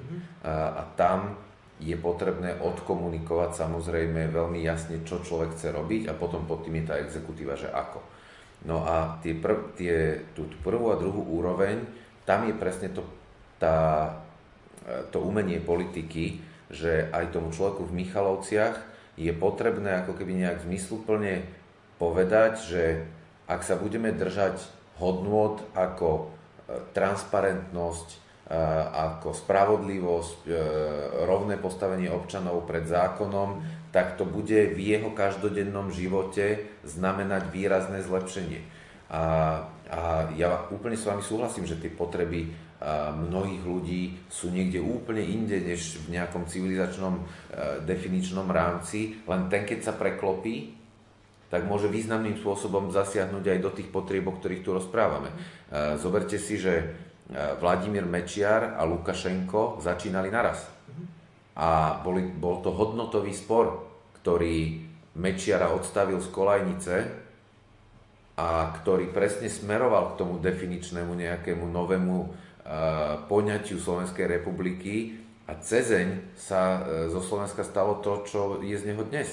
A, 0.44 0.75
a 0.75 0.82
tam 0.99 1.38
je 1.82 1.96
potrebné 1.98 2.54
odkomunikovať 2.62 3.50
samozrejme 3.58 4.30
veľmi 4.30 4.62
jasne, 4.62 5.02
čo 5.02 5.22
človek 5.22 5.58
chce 5.58 5.74
robiť 5.74 6.10
a 6.10 6.14
potom 6.14 6.46
pod 6.46 6.62
tým 6.62 6.82
je 6.82 6.84
tá 6.86 6.94
exekutíva, 7.02 7.58
že 7.58 7.66
ako. 7.66 7.98
No 8.64 8.86
a 8.86 9.18
tie 9.20 9.34
prv, 9.36 9.74
tie, 9.76 10.22
tú, 10.32 10.48
prvú 10.62 10.94
a 10.94 11.00
druhú 11.00 11.20
úroveň, 11.34 11.82
tam 12.24 12.48
je 12.48 12.54
presne 12.56 12.88
to, 12.94 13.04
tá, 13.60 14.08
to 15.12 15.20
umenie 15.20 15.60
politiky, 15.60 16.40
že 16.72 17.12
aj 17.12 17.34
tomu 17.34 17.52
človeku 17.52 17.84
v 17.84 17.96
Michalovciach 18.06 18.76
je 19.20 19.30
potrebné 19.36 20.02
ako 20.02 20.16
keby 20.16 20.42
nejak 20.42 20.64
zmysluplne 20.64 21.44
povedať, 22.00 22.52
že 22.64 22.82
ak 23.46 23.60
sa 23.62 23.76
budeme 23.76 24.10
držať 24.10 24.58
hodnôt 24.98 25.60
ako 25.76 26.08
e, 26.18 26.24
transparentnosť, 26.96 28.08
e, 28.10 28.18
ako 28.92 29.32
spravodlivosť, 29.32 30.40
e, 30.44 30.52
rovné 31.24 31.56
postavenie 31.56 32.12
občanov 32.12 32.68
pred 32.68 32.84
zákonom, 32.84 33.64
tak 33.88 34.20
to 34.20 34.28
bude 34.28 34.76
v 34.76 34.78
jeho 34.78 35.16
každodennom 35.16 35.88
živote 35.88 36.68
znamenať 36.84 37.48
výrazné 37.48 38.04
zlepšenie. 38.04 38.60
A, 39.08 39.22
a 39.88 40.00
ja 40.36 40.68
úplne 40.68 40.98
s 40.98 41.08
vami 41.08 41.24
súhlasím, 41.24 41.64
že 41.64 41.80
tie 41.80 41.88
potreby 41.88 42.52
mnohých 43.16 43.62
ľudí 43.64 44.02
sú 44.28 44.52
niekde 44.52 44.82
úplne 44.82 45.24
inde, 45.24 45.56
než 45.56 46.04
v 46.04 46.20
nejakom 46.20 46.44
civilizačnom 46.44 47.16
e, 47.16 47.22
definičnom 47.88 48.44
rámci, 48.44 49.24
len 49.24 49.48
ten, 49.48 49.64
keď 49.64 49.88
sa 49.88 49.92
preklopí, 49.96 50.76
tak 51.48 51.64
môže 51.64 51.88
významným 51.88 52.36
spôsobom 52.36 52.90
zasiahnuť 52.90 53.44
aj 53.46 53.58
do 53.62 53.70
tých 53.72 53.88
potrieb, 53.88 54.26
o 54.26 54.36
ktorých 54.36 54.64
tu 54.66 54.76
rozprávame. 54.76 55.32
E, 55.32 55.96
zoberte 55.96 56.36
si, 56.36 56.60
že 56.60 56.74
e, 56.76 56.84
Vladimír 57.32 58.04
Mečiar 58.04 58.76
a 58.76 58.84
Lukašenko 58.84 59.80
začínali 59.80 60.28
naraz. 60.28 60.68
A 61.56 62.00
boli, 62.04 62.20
bol 62.28 62.60
to 62.60 62.68
hodnotový 62.74 63.32
spor, 63.32 63.80
ktorý 64.20 64.84
Mečiara 65.14 65.72
odstavil 65.72 66.20
z 66.20 66.28
kolajnice 66.28 66.94
a 68.34 68.74
ktorý 68.82 69.14
presne 69.14 69.46
smeroval 69.46 70.14
k 70.14 70.18
tomu 70.20 70.42
definičnému 70.42 71.14
nejakému 71.14 71.64
novému 71.64 72.16
poňatiu 73.30 73.78
Slovenskej 73.78 74.26
republiky 74.40 75.24
a 75.44 75.60
cezeň 75.60 76.32
sa 76.32 76.80
e, 76.80 77.12
zo 77.12 77.20
Slovenska 77.20 77.60
stalo 77.60 78.00
to, 78.00 78.24
čo 78.24 78.40
je 78.64 78.72
z 78.72 78.88
neho 78.88 79.04
dnes. 79.04 79.28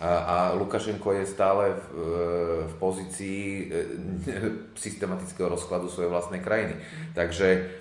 A, 0.00 0.56
Lukašenko 0.56 1.12
je 1.12 1.24
stále 1.28 1.76
v, 1.76 1.84
e, 1.92 2.04
v 2.64 2.74
pozícii 2.80 3.40
e, 3.44 3.62
systematického 4.72 5.52
rozkladu 5.52 5.92
svojej 5.92 6.08
vlastnej 6.08 6.40
krajiny. 6.40 6.80
Takže 7.12 7.78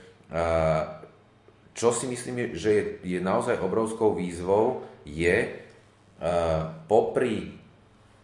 čo 1.73 1.89
si 1.89 2.05
myslím, 2.05 2.53
že 2.53 2.69
je, 2.69 2.83
je 3.17 3.19
naozaj 3.23 3.63
obrovskou 3.65 4.13
výzvou, 4.13 4.85
je 5.09 5.57
popri, 6.85 7.57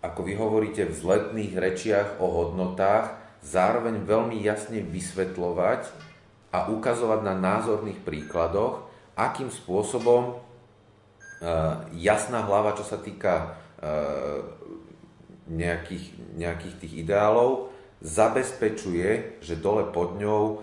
ako 0.05 0.19
vy 0.21 0.33
hovoríte, 0.37 0.85
vzletných 0.85 1.57
rečiach 1.57 2.21
o 2.21 2.29
hodnotách, 2.29 3.17
zároveň 3.41 4.05
veľmi 4.05 4.37
jasne 4.37 4.85
vysvetľovať, 4.85 5.81
a 6.55 6.71
ukazovať 6.71 7.19
na 7.27 7.35
názorných 7.35 7.99
príkladoch, 7.99 8.87
akým 9.19 9.51
spôsobom 9.51 10.39
jasná 11.99 12.39
hlava, 12.47 12.79
čo 12.79 12.87
sa 12.87 12.95
týka 12.95 13.59
nejakých, 15.45 16.05
nejakých 16.35 16.75
tých 16.81 16.93
ideálov, 17.05 17.69
zabezpečuje, 18.01 19.41
že 19.41 19.61
dole 19.61 19.89
pod 19.89 20.17
ňou 20.21 20.43
e, 20.45 20.55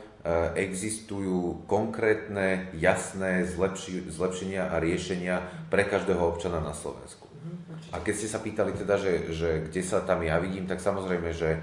existujú 0.59 1.67
konkrétne, 1.67 2.71
jasné 2.77 3.47
zlepši, 3.47 4.11
zlepšenia 4.11 4.71
a 4.71 4.79
riešenia 4.79 5.43
pre 5.71 5.87
každého 5.87 6.23
občana 6.23 6.63
na 6.63 6.75
Slovensku. 6.75 7.27
A 7.91 7.99
keď 8.01 8.15
ste 8.15 8.29
sa 8.31 8.39
pýtali 8.39 8.73
teda, 8.73 8.95
že, 8.97 9.35
že 9.35 9.49
kde 9.69 9.83
sa 9.83 10.01
tam 10.07 10.23
ja 10.23 10.39
vidím, 10.39 10.65
tak 10.65 10.81
samozrejme, 10.81 11.35
že 11.35 11.61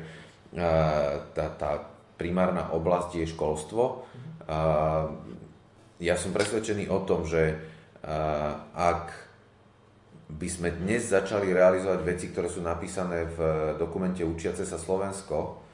tá, 1.33 1.45
tá 1.57 1.71
primárna 2.19 2.69
oblasť 2.75 3.23
je 3.23 3.25
školstvo. 3.33 4.03
Ja 5.99 6.15
som 6.17 6.35
presvedčený 6.35 6.91
o 6.91 7.01
tom, 7.07 7.25
že 7.25 7.57
ak 8.75 9.28
by 10.29 10.45
sme 10.45 10.69
dnes 10.77 11.09
začali 11.09 11.49
realizovať 11.49 11.99
veci, 12.05 12.29
ktoré 12.29 12.45
sú 12.45 12.61
napísané 12.61 13.25
v 13.33 13.39
dokumente 13.81 14.21
Učiace 14.21 14.61
sa 14.61 14.77
Slovensko, 14.77 15.65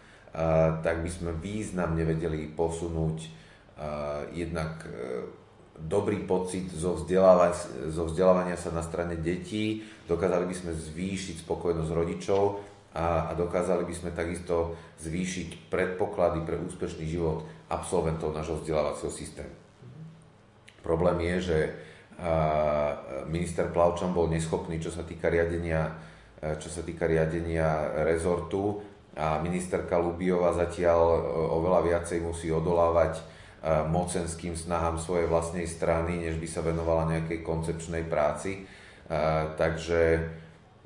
tak 0.79 1.03
by 1.03 1.09
sme 1.11 1.31
významne 1.35 2.07
vedeli 2.07 2.47
posunúť 2.47 3.17
jednak 4.31 4.87
e, 4.87 5.27
dobrý 5.75 6.23
pocit 6.23 6.71
zo 6.71 6.95
vzdelávania, 6.95 7.55
zo 7.91 8.07
vzdelávania 8.07 8.55
sa 8.55 8.71
na 8.71 8.79
strane 8.79 9.19
detí, 9.19 9.83
dokázali 10.07 10.47
by 10.47 10.55
sme 10.55 10.71
zvýšiť 10.71 11.43
spokojnosť 11.43 11.91
rodičov 11.91 12.43
a, 12.95 13.27
a 13.27 13.31
dokázali 13.35 13.83
by 13.83 13.91
sme 13.91 14.15
takisto 14.15 14.79
zvýšiť 15.03 15.67
predpoklady 15.67 16.47
pre 16.47 16.55
úspešný 16.55 17.03
život 17.03 17.43
absolventov 17.67 18.31
nášho 18.31 18.63
vzdelávacieho 18.63 19.11
systému. 19.11 19.51
Problém 20.79 21.19
je, 21.35 21.35
že 21.43 21.57
minister 23.27 23.67
Plavčan 23.69 24.15
bol 24.15 24.31
neschopný, 24.31 24.79
čo 24.79 24.87
sa 24.87 25.03
týka 25.03 25.27
riadenia, 25.27 25.91
čo 26.39 26.71
sa 26.71 26.79
týka 26.79 27.03
riadenia 27.03 27.91
rezortu 28.07 28.79
a 29.15 29.39
ministerka 29.39 29.95
Lubiova 29.95 30.51
zatiaľ 30.51 30.99
e, 30.99 31.19
oveľa 31.55 31.81
viacej 31.87 32.19
musí 32.19 32.51
odolávať 32.51 33.15
e, 33.15 33.23
mocenským 33.87 34.59
snahám 34.59 34.99
svojej 34.99 35.31
vlastnej 35.31 35.63
strany, 35.71 36.19
než 36.19 36.35
by 36.35 36.47
sa 36.51 36.59
venovala 36.59 37.07
nejakej 37.15 37.39
koncepčnej 37.39 38.03
práci. 38.11 38.59
E, 38.59 38.61
takže 39.55 40.19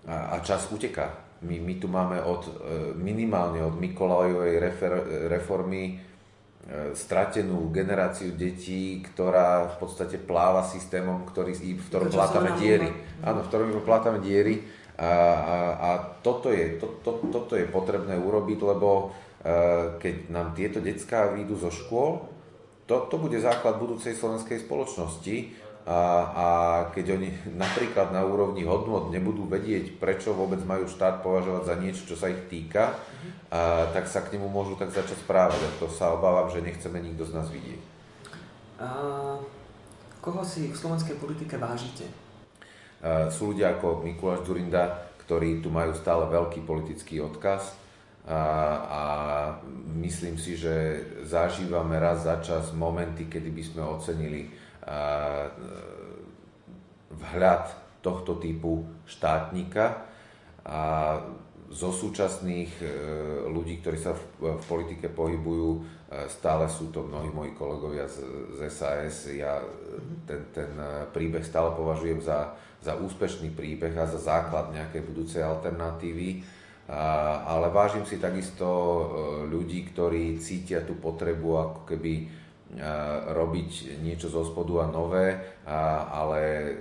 a 0.10 0.42
čas 0.46 0.70
uteká 0.70 1.30
my, 1.42 1.56
my 1.60 1.74
tu 1.80 1.88
máme 1.88 2.20
od, 2.20 2.44
e, 2.48 2.52
minimálne 3.00 3.64
od 3.64 3.80
Mikolajovej 3.80 4.60
reformy 5.32 5.84
e, 5.88 5.94
stratenú 6.94 7.74
generáciu 7.74 8.36
detí, 8.38 9.02
ktorá 9.02 9.74
v 9.74 9.76
podstate 9.82 10.22
pláva 10.22 10.62
systémom, 10.62 11.26
ktorý, 11.26 11.58
v 11.58 11.86
ktorom 11.90 12.14
plátame 12.14 12.54
diery. 12.62 12.90
Áno, 13.26 13.42
v 13.42 13.48
ktorom 13.50 13.82
plátame 13.82 14.20
diery. 14.22 14.62
A, 15.00 15.08
a, 15.08 15.58
a 15.80 15.90
toto, 16.20 16.52
je, 16.52 16.76
to, 16.76 17.00
to, 17.00 17.24
toto 17.32 17.56
je 17.56 17.64
potrebné 17.64 18.20
urobiť, 18.20 18.60
lebo 18.60 18.90
e, 19.00 19.96
keď 19.96 20.16
nám 20.28 20.52
tieto 20.52 20.84
detská 20.84 21.32
výjdu 21.32 21.56
zo 21.56 21.72
škôl, 21.72 22.28
to, 22.84 23.08
to 23.08 23.16
bude 23.16 23.40
základ 23.40 23.80
budúcej 23.80 24.12
slovenskej 24.12 24.66
spoločnosti 24.68 25.36
a, 25.88 26.00
a 26.36 26.48
keď 26.92 27.16
oni 27.18 27.30
napríklad 27.56 28.12
na 28.12 28.22
úrovni 28.22 28.68
hodnot 28.68 29.10
nebudú 29.10 29.48
vedieť, 29.48 29.98
prečo 29.98 30.36
vôbec 30.36 30.60
majú 30.68 30.86
štát 30.86 31.24
považovať 31.24 31.64
za 31.66 31.76
niečo, 31.80 32.04
čo 32.06 32.16
sa 32.20 32.28
ich 32.28 32.42
týka, 32.52 33.00
a, 33.50 33.90
tak 33.96 34.06
sa 34.06 34.22
k 34.22 34.36
nemu 34.38 34.52
môžu 34.52 34.76
tak 34.76 34.92
začať 34.92 35.24
správať. 35.24 35.60
A 35.60 35.70
to 35.80 35.88
sa 35.90 36.14
obávam, 36.14 36.52
že 36.52 36.66
nechceme 36.66 37.00
nikto 37.00 37.24
z 37.26 37.34
nás 37.34 37.48
vidieť. 37.48 37.82
A 38.80 38.88
koho 40.20 40.44
si 40.44 40.70
v 40.70 40.78
slovenskej 40.78 41.16
politike 41.18 41.56
vážite? 41.56 42.06
A, 43.00 43.32
sú 43.32 43.56
ľudia 43.56 43.80
ako 43.80 44.04
Mikuláš 44.04 44.44
Durinda, 44.44 45.10
ktorí 45.26 45.62
tu 45.62 45.70
majú 45.70 45.94
stále 45.94 46.26
veľký 46.26 46.66
politický 46.66 47.22
odkaz 47.22 47.78
a, 48.30 48.42
a 48.82 49.02
myslím 49.98 50.38
si, 50.38 50.54
že 50.54 51.02
zažívame 51.26 51.98
raz 51.98 52.26
za 52.26 52.38
čas 52.42 52.74
momenty, 52.78 53.26
kedy 53.26 53.50
by 53.50 53.64
sme 53.66 53.82
ocenili 53.86 54.50
vhľad 57.10 57.66
tohto 58.02 58.40
typu 58.40 58.88
štátnika 59.06 60.10
a 60.66 60.82
zo 61.70 61.94
súčasných 61.94 62.82
e, 62.82 62.86
ľudí, 63.46 63.78
ktorí 63.86 63.98
sa 64.02 64.18
v, 64.18 64.58
v 64.58 64.64
politike 64.66 65.06
pohybujú, 65.14 65.70
e, 65.78 65.80
stále 66.26 66.66
sú 66.66 66.90
to 66.90 67.06
mnohí 67.06 67.30
moji 67.30 67.54
kolegovia 67.54 68.10
z, 68.10 68.26
z 68.58 68.60
SAS. 68.74 69.30
Ja 69.30 69.62
ten, 70.26 70.50
ten 70.50 70.74
príbeh 71.14 71.46
stále 71.46 71.70
považujem 71.78 72.26
za, 72.26 72.58
za 72.82 72.98
úspešný 72.98 73.54
príbeh 73.54 73.94
a 74.02 74.10
za 74.10 74.18
základ 74.18 74.74
nejakej 74.74 75.02
budúcej 75.06 75.46
alternatívy. 75.46 76.42
A, 76.90 77.46
ale 77.46 77.70
vážim 77.70 78.02
si 78.02 78.18
takisto 78.18 78.66
ľudí, 79.46 79.94
ktorí 79.94 80.42
cítia 80.42 80.82
tú 80.82 80.98
potrebu 80.98 81.54
ako 81.54 81.80
keby 81.86 82.14
robiť 83.34 84.02
niečo 84.06 84.30
zo 84.30 84.46
spodu 84.46 84.86
a 84.86 84.92
nové, 84.94 85.58
ale 86.14 86.42
e, 86.46 86.72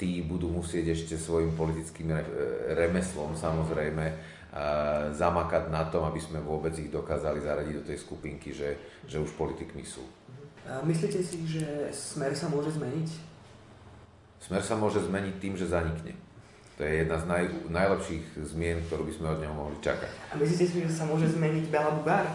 tí 0.00 0.24
budú 0.24 0.48
musieť 0.48 0.96
ešte 0.96 1.20
svojim 1.20 1.52
politickým 1.52 2.16
remeslom 2.72 3.36
samozrejme 3.36 4.32
zamakať 5.12 5.68
na 5.68 5.84
tom, 5.90 6.06
aby 6.06 6.22
sme 6.22 6.38
vôbec 6.38 6.72
ich 6.78 6.88
dokázali 6.88 7.42
zaradiť 7.42 7.74
do 7.74 7.86
tej 7.90 7.98
skupinky, 7.98 8.54
že, 8.54 8.78
že 9.04 9.18
už 9.18 9.34
politikmi 9.34 9.82
sú. 9.82 10.06
Myslíte 10.86 11.20
si, 11.20 11.42
že 11.44 11.90
smer 11.92 12.32
sa 12.32 12.48
môže 12.48 12.72
zmeniť? 12.72 13.08
Smer 14.46 14.62
sa 14.62 14.78
môže 14.78 15.02
zmeniť 15.02 15.34
tým, 15.42 15.58
že 15.58 15.68
zanikne. 15.68 16.14
To 16.78 16.82
je 16.82 17.06
jedna 17.06 17.16
z 17.18 17.24
naj, 17.30 17.44
najlepších 17.70 18.24
zmien, 18.50 18.82
ktorú 18.86 19.06
by 19.06 19.12
sme 19.14 19.26
od 19.30 19.38
neho 19.42 19.54
mohli 19.54 19.78
čakať. 19.78 20.10
A 20.30 20.34
myslíte 20.38 20.64
si, 20.66 20.76
že 20.82 20.90
sa 20.90 21.06
môže 21.06 21.30
zmeniť 21.30 21.70
Bela 21.70 21.94
Bugár? 21.94 22.26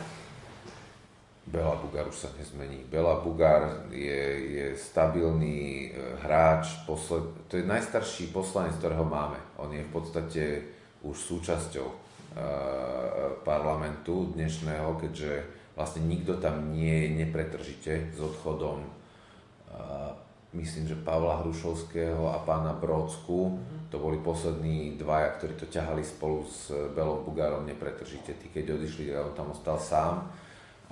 Bela 1.49 1.73
už 1.81 2.13
sa 2.13 2.29
nezmení. 2.37 2.85
Bela 2.93 3.25
Bugár 3.25 3.89
je, 3.89 4.21
je 4.53 4.65
stabilný 4.77 5.89
e, 5.89 6.21
hráč, 6.21 6.85
posled, 6.85 7.25
to 7.49 7.57
je 7.57 7.65
najstarší 7.65 8.29
poslanec, 8.29 8.77
ktorého 8.77 9.01
máme. 9.01 9.41
On 9.57 9.73
je 9.73 9.81
v 9.81 9.91
podstate 9.91 10.43
už 10.99 11.15
súčasťou 11.15 11.87
uh, 11.87 11.95
parlamentu 13.47 14.35
dnešného, 14.35 14.99
keďže 14.99 15.47
vlastne 15.79 16.03
nikto 16.03 16.35
tam 16.43 16.75
nie 16.75 17.07
je 17.07 17.23
nepretržite 17.23 17.93
s 18.11 18.19
odchodom 18.19 18.83
uh, 18.83 20.11
myslím, 20.53 20.91
že 20.91 20.99
Pavla 20.99 21.39
Hrušovského 21.39 22.35
a 22.35 22.43
pána 22.43 22.75
Brodsku. 22.75 23.59
To 23.89 23.95
boli 23.95 24.19
poslední 24.19 24.99
dvaja, 24.99 25.39
ktorí 25.39 25.53
to 25.55 25.71
ťahali 25.71 26.03
spolu 26.03 26.43
s 26.43 26.67
Belom 26.91 27.23
Bugárom 27.23 27.63
nepretržite. 27.63 28.35
Tí, 28.37 28.51
keď 28.51 28.75
odišli, 28.75 29.15
on 29.15 29.33
tam 29.39 29.55
ostal 29.55 29.79
sám 29.79 30.27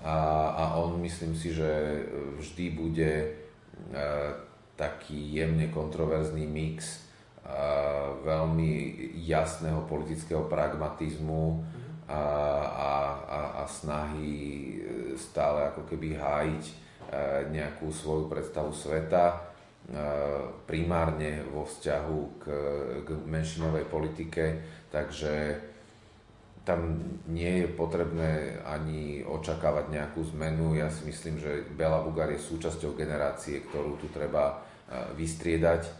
a, 0.03 0.17
a 0.53 0.63
on 0.77 1.01
myslím 1.01 1.33
si, 1.33 1.53
že 1.53 1.65
vždy 2.37 2.65
bude 2.77 3.11
e, 3.25 3.29
taký 4.77 5.41
jemne 5.41 5.73
kontroverzný 5.73 6.45
mix 6.45 6.85
e, 6.85 6.99
veľmi 8.21 8.71
jasného 9.25 9.89
politického 9.89 10.45
pragmatizmu 10.45 11.65
a, 12.07 12.21
a, 12.61 12.91
a, 13.25 13.39
a 13.59 13.63
snahy 13.65 14.37
e, 14.37 14.73
stále 15.17 15.73
ako 15.73 15.89
keby 15.89 16.17
hájiť 16.17 16.85
nejakú 17.55 17.87
svoju 17.87 18.27
predstavu 18.27 18.75
sveta 18.75 19.39
primárne 20.67 21.39
vo 21.47 21.63
vzťahu 21.63 22.19
k, 22.35 22.45
k 23.07 23.09
menšinovej 23.23 23.87
politike, 23.87 24.59
takže 24.91 25.55
tam 26.67 26.99
nie 27.31 27.63
je 27.63 27.67
potrebné 27.71 28.59
ani 28.67 29.23
očakávať 29.23 29.87
nejakú 29.87 30.19
zmenu. 30.35 30.75
Ja 30.75 30.91
si 30.91 31.07
myslím, 31.07 31.39
že 31.39 31.63
Bela 31.71 32.03
Bugar 32.03 32.27
je 32.27 32.43
súčasťou 32.43 32.91
generácie, 32.91 33.63
ktorú 33.71 33.95
tu 33.95 34.11
treba 34.11 34.51
e, 34.51 34.55
vystriedať, 35.15 35.87
e, 35.87 35.91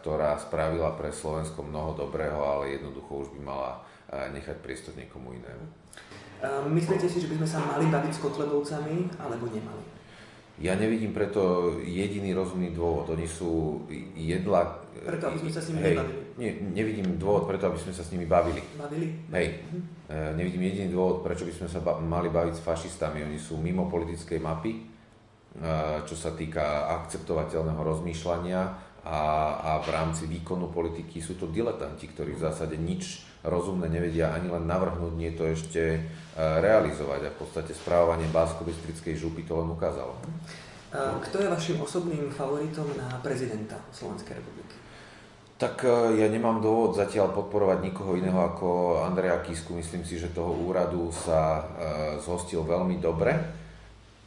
ktorá 0.00 0.40
spravila 0.40 0.96
pre 0.96 1.12
Slovensko 1.12 1.60
mnoho 1.60 1.92
dobrého, 1.92 2.40
ale 2.40 2.80
jednoducho 2.80 3.28
už 3.28 3.36
by 3.36 3.40
mala 3.44 3.84
e, 4.08 4.32
nechať 4.40 4.56
priestor 4.64 4.96
niekomu 4.96 5.36
inému. 5.36 5.64
Myslíte 6.72 7.04
si, 7.04 7.20
že 7.20 7.28
by 7.28 7.44
sme 7.44 7.48
sa 7.48 7.60
mali 7.60 7.84
baviť 7.92 8.12
s 8.16 8.22
Kotlebovcami, 8.24 9.20
alebo 9.20 9.44
nemali? 9.52 9.84
Ja 10.56 10.72
nevidím 10.72 11.12
preto 11.12 11.76
jediný 11.84 12.32
rozumný 12.32 12.72
dôvod. 12.72 13.12
Oni 13.12 13.28
sú 13.28 13.84
jedla... 14.16 14.85
Preto, 15.04 15.24
aby 15.28 15.38
sme 15.42 15.50
sa 15.52 15.60
s 15.60 15.68
nimi 15.68 15.80
hej, 15.82 15.94
nebavili 15.98 16.26
nie, 16.36 16.52
nevidím 16.76 17.16
dôvod 17.16 17.48
preto, 17.48 17.72
aby 17.72 17.80
sme 17.80 17.96
sa 17.96 18.04
s 18.04 18.12
nimi 18.12 18.28
bavili. 18.28 18.60
Bavili? 18.76 19.08
Hej. 19.32 19.64
Mhm. 19.64 19.80
E, 20.06 20.16
nevidím 20.36 20.68
jediný 20.68 20.92
dôvod, 20.92 21.24
prečo 21.24 21.48
by 21.48 21.52
sme 21.56 21.68
sa 21.68 21.80
ba- 21.80 21.96
mali 21.96 22.28
baviť 22.28 22.60
s 22.60 22.64
fašistami. 22.64 23.24
Oni 23.24 23.40
sú 23.40 23.56
mimo 23.56 23.88
politickej 23.88 24.36
mapy, 24.36 24.72
e, 24.76 24.80
čo 26.04 26.12
sa 26.12 26.36
týka 26.36 26.92
akceptovateľného 27.00 27.80
rozmýšľania 27.80 28.60
a, 29.06 29.20
a 29.56 29.70
v 29.80 29.88
rámci 29.88 30.28
výkonu 30.28 30.68
politiky 30.68 31.24
sú 31.24 31.40
to 31.40 31.48
diletanti, 31.48 32.04
ktorí 32.12 32.36
v 32.36 32.44
zásade 32.44 32.76
nič 32.76 33.24
rozumné 33.46 33.88
nevedia 33.88 34.34
ani 34.34 34.50
len 34.52 34.66
navrhnúť, 34.68 35.12
nie 35.16 35.32
to 35.32 35.48
ešte 35.48 35.82
e, 35.96 36.00
realizovať. 36.36 37.32
A 37.32 37.32
v 37.32 37.38
podstate 37.40 37.72
správovanie 37.72 38.28
básko 38.28 38.60
župy 39.16 39.40
to 39.48 39.56
len 39.56 39.72
ukázalo. 39.72 40.20
Kto 40.96 41.36
je 41.42 41.48
vašim 41.50 41.76
osobným 41.82 42.28
favoritom 42.32 42.88
na 42.96 43.20
prezidenta 43.20 43.76
Slovenskej 43.92 44.36
republiky? 44.36 44.85
Tak 45.56 45.88
e, 45.88 46.20
ja 46.20 46.28
nemám 46.28 46.60
dôvod 46.60 47.00
zatiaľ 47.00 47.32
podporovať 47.32 47.80
nikoho 47.80 48.12
iného 48.12 48.36
ako 48.36 49.00
Andreja 49.08 49.40
Kisku. 49.40 49.72
Myslím 49.72 50.04
si, 50.04 50.20
že 50.20 50.36
toho 50.36 50.52
úradu 50.52 51.08
sa 51.08 51.40
e, 51.40 51.62
zhostil 52.20 52.60
veľmi 52.60 53.00
dobre, 53.00 53.32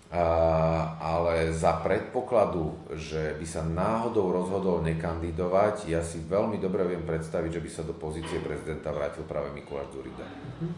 ale 0.09 1.53
za 1.53 1.85
predpokladu, 1.85 2.73
že 2.97 3.37
by 3.37 3.45
sa 3.45 3.61
náhodou 3.61 4.33
rozhodol 4.33 4.81
nekandidovať, 4.81 5.85
ja 5.85 6.01
si 6.01 6.17
veľmi 6.25 6.57
dobre 6.57 6.81
viem 6.89 7.05
predstaviť, 7.05 7.61
že 7.61 7.61
by 7.61 7.69
sa 7.69 7.83
do 7.85 7.93
pozície 7.93 8.41
prezidenta 8.41 8.89
vrátil 8.89 9.21
práve 9.29 9.53
Mikuláš 9.53 9.93
Dzurida. 9.93 10.25
Uh-huh. 10.25 10.73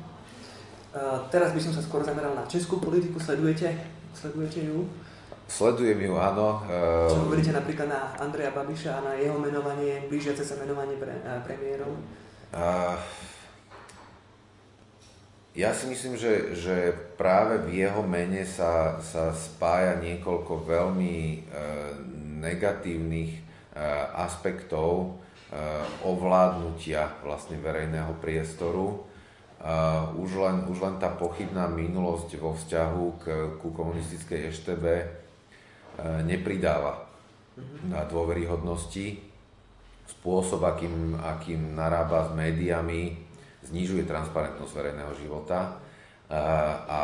teraz 1.31 1.55
by 1.55 1.63
som 1.63 1.71
sa 1.71 1.79
skôr 1.79 2.03
zameral 2.03 2.35
na 2.35 2.43
českú 2.43 2.83
politiku. 2.83 3.23
Sledujete, 3.23 3.71
sledujete 4.11 4.67
ju? 4.67 4.83
Sledujem 5.51 5.99
ju, 5.99 6.15
áno. 6.15 6.63
Čo 7.11 7.27
hovoríte 7.27 7.51
napríklad 7.51 7.91
na 7.91 8.15
Andreja 8.15 8.55
Babiša 8.55 9.03
a 9.03 9.03
na 9.03 9.13
jeho 9.19 9.35
menovanie, 9.35 10.07
blížiace 10.07 10.47
sa 10.47 10.55
menovanie 10.55 10.95
pre, 10.95 11.11
premiérov? 11.43 11.91
Uh, 12.55 12.95
ja 15.51 15.75
si 15.75 15.91
myslím, 15.91 16.15
že, 16.15 16.55
že 16.55 16.95
práve 17.19 17.67
v 17.67 17.83
jeho 17.83 17.99
mene 17.99 18.47
sa, 18.47 19.03
sa 19.03 19.35
spája 19.35 19.99
niekoľko 19.99 20.63
veľmi 20.63 21.43
uh, 21.51 21.99
negatívnych 22.39 23.43
uh, 23.75 24.23
aspektov 24.23 25.19
ovládnutia 26.07 27.19
vlastne 27.27 27.59
verejného 27.59 28.15
priestoru. 28.23 29.03
Uh, 29.59 30.07
už, 30.15 30.39
len, 30.39 30.63
už 30.71 30.79
len 30.79 30.95
tá 30.95 31.11
pochybná 31.11 31.67
minulosť 31.67 32.39
vo 32.39 32.55
vzťahu 32.55 33.03
k, 33.19 33.23
ku 33.59 33.75
komunistickej 33.75 34.47
eštebe 34.47 35.20
nepridáva 36.23 37.05
na 37.85 38.05
dôveryhodnosti. 38.07 39.21
Spôsob, 40.07 40.65
akým, 40.67 41.15
akým 41.17 41.77
narába 41.77 42.27
s 42.27 42.35
médiami, 42.35 43.15
znižuje 43.65 44.09
transparentnosť 44.09 44.73
verejného 44.73 45.13
života 45.15 45.77
a, 46.27 46.35
e, 46.35 46.41
a 46.89 47.01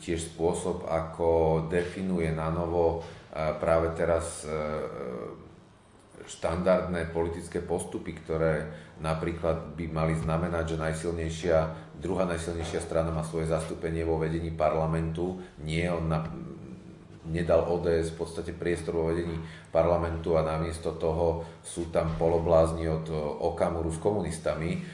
tiež 0.00 0.32
spôsob, 0.32 0.86
ako 0.88 1.28
definuje 1.68 2.30
na 2.32 2.48
novo 2.48 3.00
e, 3.00 3.52
práve 3.58 3.92
teraz 3.98 4.46
štandardné 6.24 7.12
politické 7.12 7.60
postupy, 7.60 8.16
ktoré 8.16 8.72
napríklad 9.00 9.76
by 9.76 9.84
mali 9.92 10.14
znamenať, 10.16 10.74
že 10.74 10.76
najsilnejšia, 10.80 11.58
druhá 12.00 12.24
najsilnejšia 12.24 12.80
strana 12.80 13.12
má 13.12 13.20
svoje 13.20 13.52
zastúpenie 13.52 14.06
vo 14.08 14.16
vedení 14.16 14.48
parlamentu, 14.48 15.36
nie 15.60 15.84
on 15.84 16.08
na, 16.08 16.24
nedal 17.28 17.64
ODS 17.68 18.12
v 18.12 18.18
podstate 18.20 18.52
priestor 18.52 19.00
vo 19.00 19.08
vedení 19.08 19.40
parlamentu 19.72 20.36
a 20.36 20.44
namiesto 20.44 20.96
toho 20.96 21.44
sú 21.64 21.88
tam 21.88 22.16
poloblázni 22.20 22.84
od 22.88 23.08
Okamuru 23.40 23.88
s 23.88 24.00
komunistami. 24.00 24.84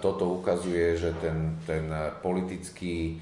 Toto 0.00 0.32
ukazuje, 0.38 0.96
že 0.96 1.12
ten, 1.18 1.58
ten 1.68 1.90
politický 2.22 3.20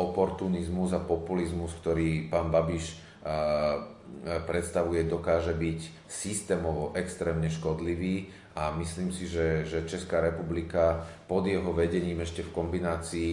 oportunizmus 0.00 0.96
a 0.96 1.04
populizmus, 1.04 1.76
ktorý 1.78 2.32
pán 2.32 2.48
Babiš 2.48 2.96
predstavuje, 4.48 5.04
dokáže 5.04 5.52
byť 5.52 6.08
systémovo 6.08 6.96
extrémne 6.96 7.52
škodlivý 7.52 8.32
a 8.56 8.72
myslím 8.72 9.12
si, 9.12 9.28
že, 9.28 9.68
že 9.68 9.84
Česká 9.84 10.24
republika 10.24 11.04
pod 11.28 11.44
jeho 11.44 11.76
vedením 11.76 12.24
ešte 12.24 12.40
v 12.40 12.54
kombinácii 12.56 13.30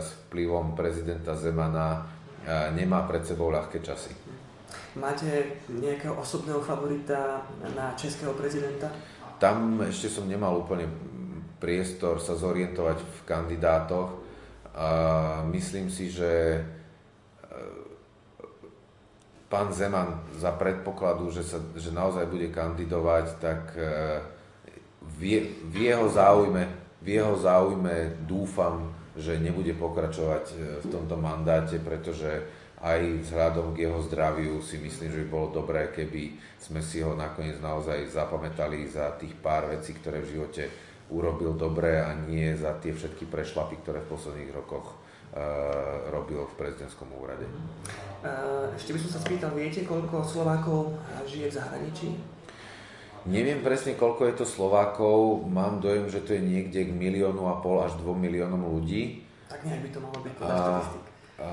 s 0.00 0.08
vplyvom 0.26 0.72
prezidenta 0.72 1.36
Zemana 1.36 2.15
nemá 2.74 3.02
pred 3.04 3.26
sebou 3.26 3.50
ľahké 3.50 3.82
časy. 3.82 4.14
Máte 4.96 5.60
nejakého 5.68 6.16
osobného 6.16 6.64
favorita 6.64 7.44
na 7.76 7.92
českého 7.92 8.32
prezidenta? 8.32 8.88
Tam 9.36 9.76
ešte 9.84 10.08
som 10.08 10.24
nemal 10.24 10.56
úplne 10.56 10.88
priestor 11.60 12.16
sa 12.16 12.32
zorientovať 12.32 12.96
v 13.04 13.18
kandidátoch. 13.28 14.08
Myslím 15.52 15.92
si, 15.92 16.08
že 16.08 16.64
pán 19.52 19.68
Zeman 19.76 20.24
za 20.40 20.56
predpokladu, 20.56 21.28
že, 21.28 21.44
sa, 21.44 21.60
že 21.76 21.92
naozaj 21.92 22.24
bude 22.32 22.48
kandidovať, 22.48 23.26
tak 23.36 23.76
v, 25.04 25.20
v 25.60 25.74
jeho 25.76 26.08
záujme, 26.08 26.64
v 27.04 27.08
jeho 27.20 27.36
záujme 27.36 28.24
dúfam, 28.24 28.95
že 29.16 29.40
nebude 29.40 29.72
pokračovať 29.72 30.44
v 30.84 30.86
tomto 30.92 31.16
mandáte, 31.16 31.80
pretože 31.80 32.44
aj 32.84 33.24
vzhľadom 33.24 33.72
k 33.72 33.88
jeho 33.88 33.98
zdraviu 34.04 34.60
si 34.60 34.76
myslím, 34.76 35.08
že 35.08 35.20
by 35.24 35.28
bolo 35.32 35.48
dobré, 35.64 35.88
keby 35.88 36.36
sme 36.60 36.84
si 36.84 37.00
ho 37.00 37.16
nakoniec 37.16 37.56
naozaj 37.58 38.04
zapamätali 38.12 38.84
za 38.84 39.16
tých 39.16 39.32
pár 39.40 39.72
vecí, 39.72 39.96
ktoré 39.96 40.20
v 40.20 40.36
živote 40.36 40.64
urobil 41.08 41.56
dobre 41.56 42.02
a 42.02 42.12
nie 42.12 42.52
za 42.52 42.76
tie 42.76 42.92
všetky 42.92 43.30
prešlapy, 43.32 43.80
ktoré 43.80 44.04
v 44.04 44.10
posledných 44.12 44.52
rokoch 44.52 44.92
uh, 44.92 46.12
robil 46.12 46.44
v 46.44 46.54
prezidentskom 46.58 47.08
úrade. 47.16 47.48
Uh, 48.20 48.68
ešte 48.76 48.92
by 48.92 48.98
som 49.06 49.10
sa 49.16 49.20
spýtal, 49.22 49.50
viete, 49.56 49.86
koľko 49.86 50.20
Slovákov 50.26 50.98
žije 51.24 51.48
v 51.48 51.56
zahraničí? 51.56 52.08
Neviem 53.26 53.58
presne, 53.58 53.98
koľko 53.98 54.22
je 54.30 54.34
to 54.38 54.46
Slovákov. 54.46 55.50
Mám 55.50 55.82
dojem, 55.82 56.06
že 56.06 56.22
to 56.22 56.38
je 56.38 56.42
niekde 56.46 56.86
k 56.86 56.94
miliónu 56.94 57.50
a 57.50 57.58
pol 57.58 57.82
až 57.82 57.98
dvom 57.98 58.14
miliónom 58.14 58.62
ľudí. 58.70 59.26
Tak 59.50 59.66
nejak 59.66 59.82
by 59.82 59.90
to 59.90 59.98
mohlo 59.98 60.20
byť 60.22 60.32
podľa 60.38 60.54
štatistik. 60.54 61.04
A 61.36 61.52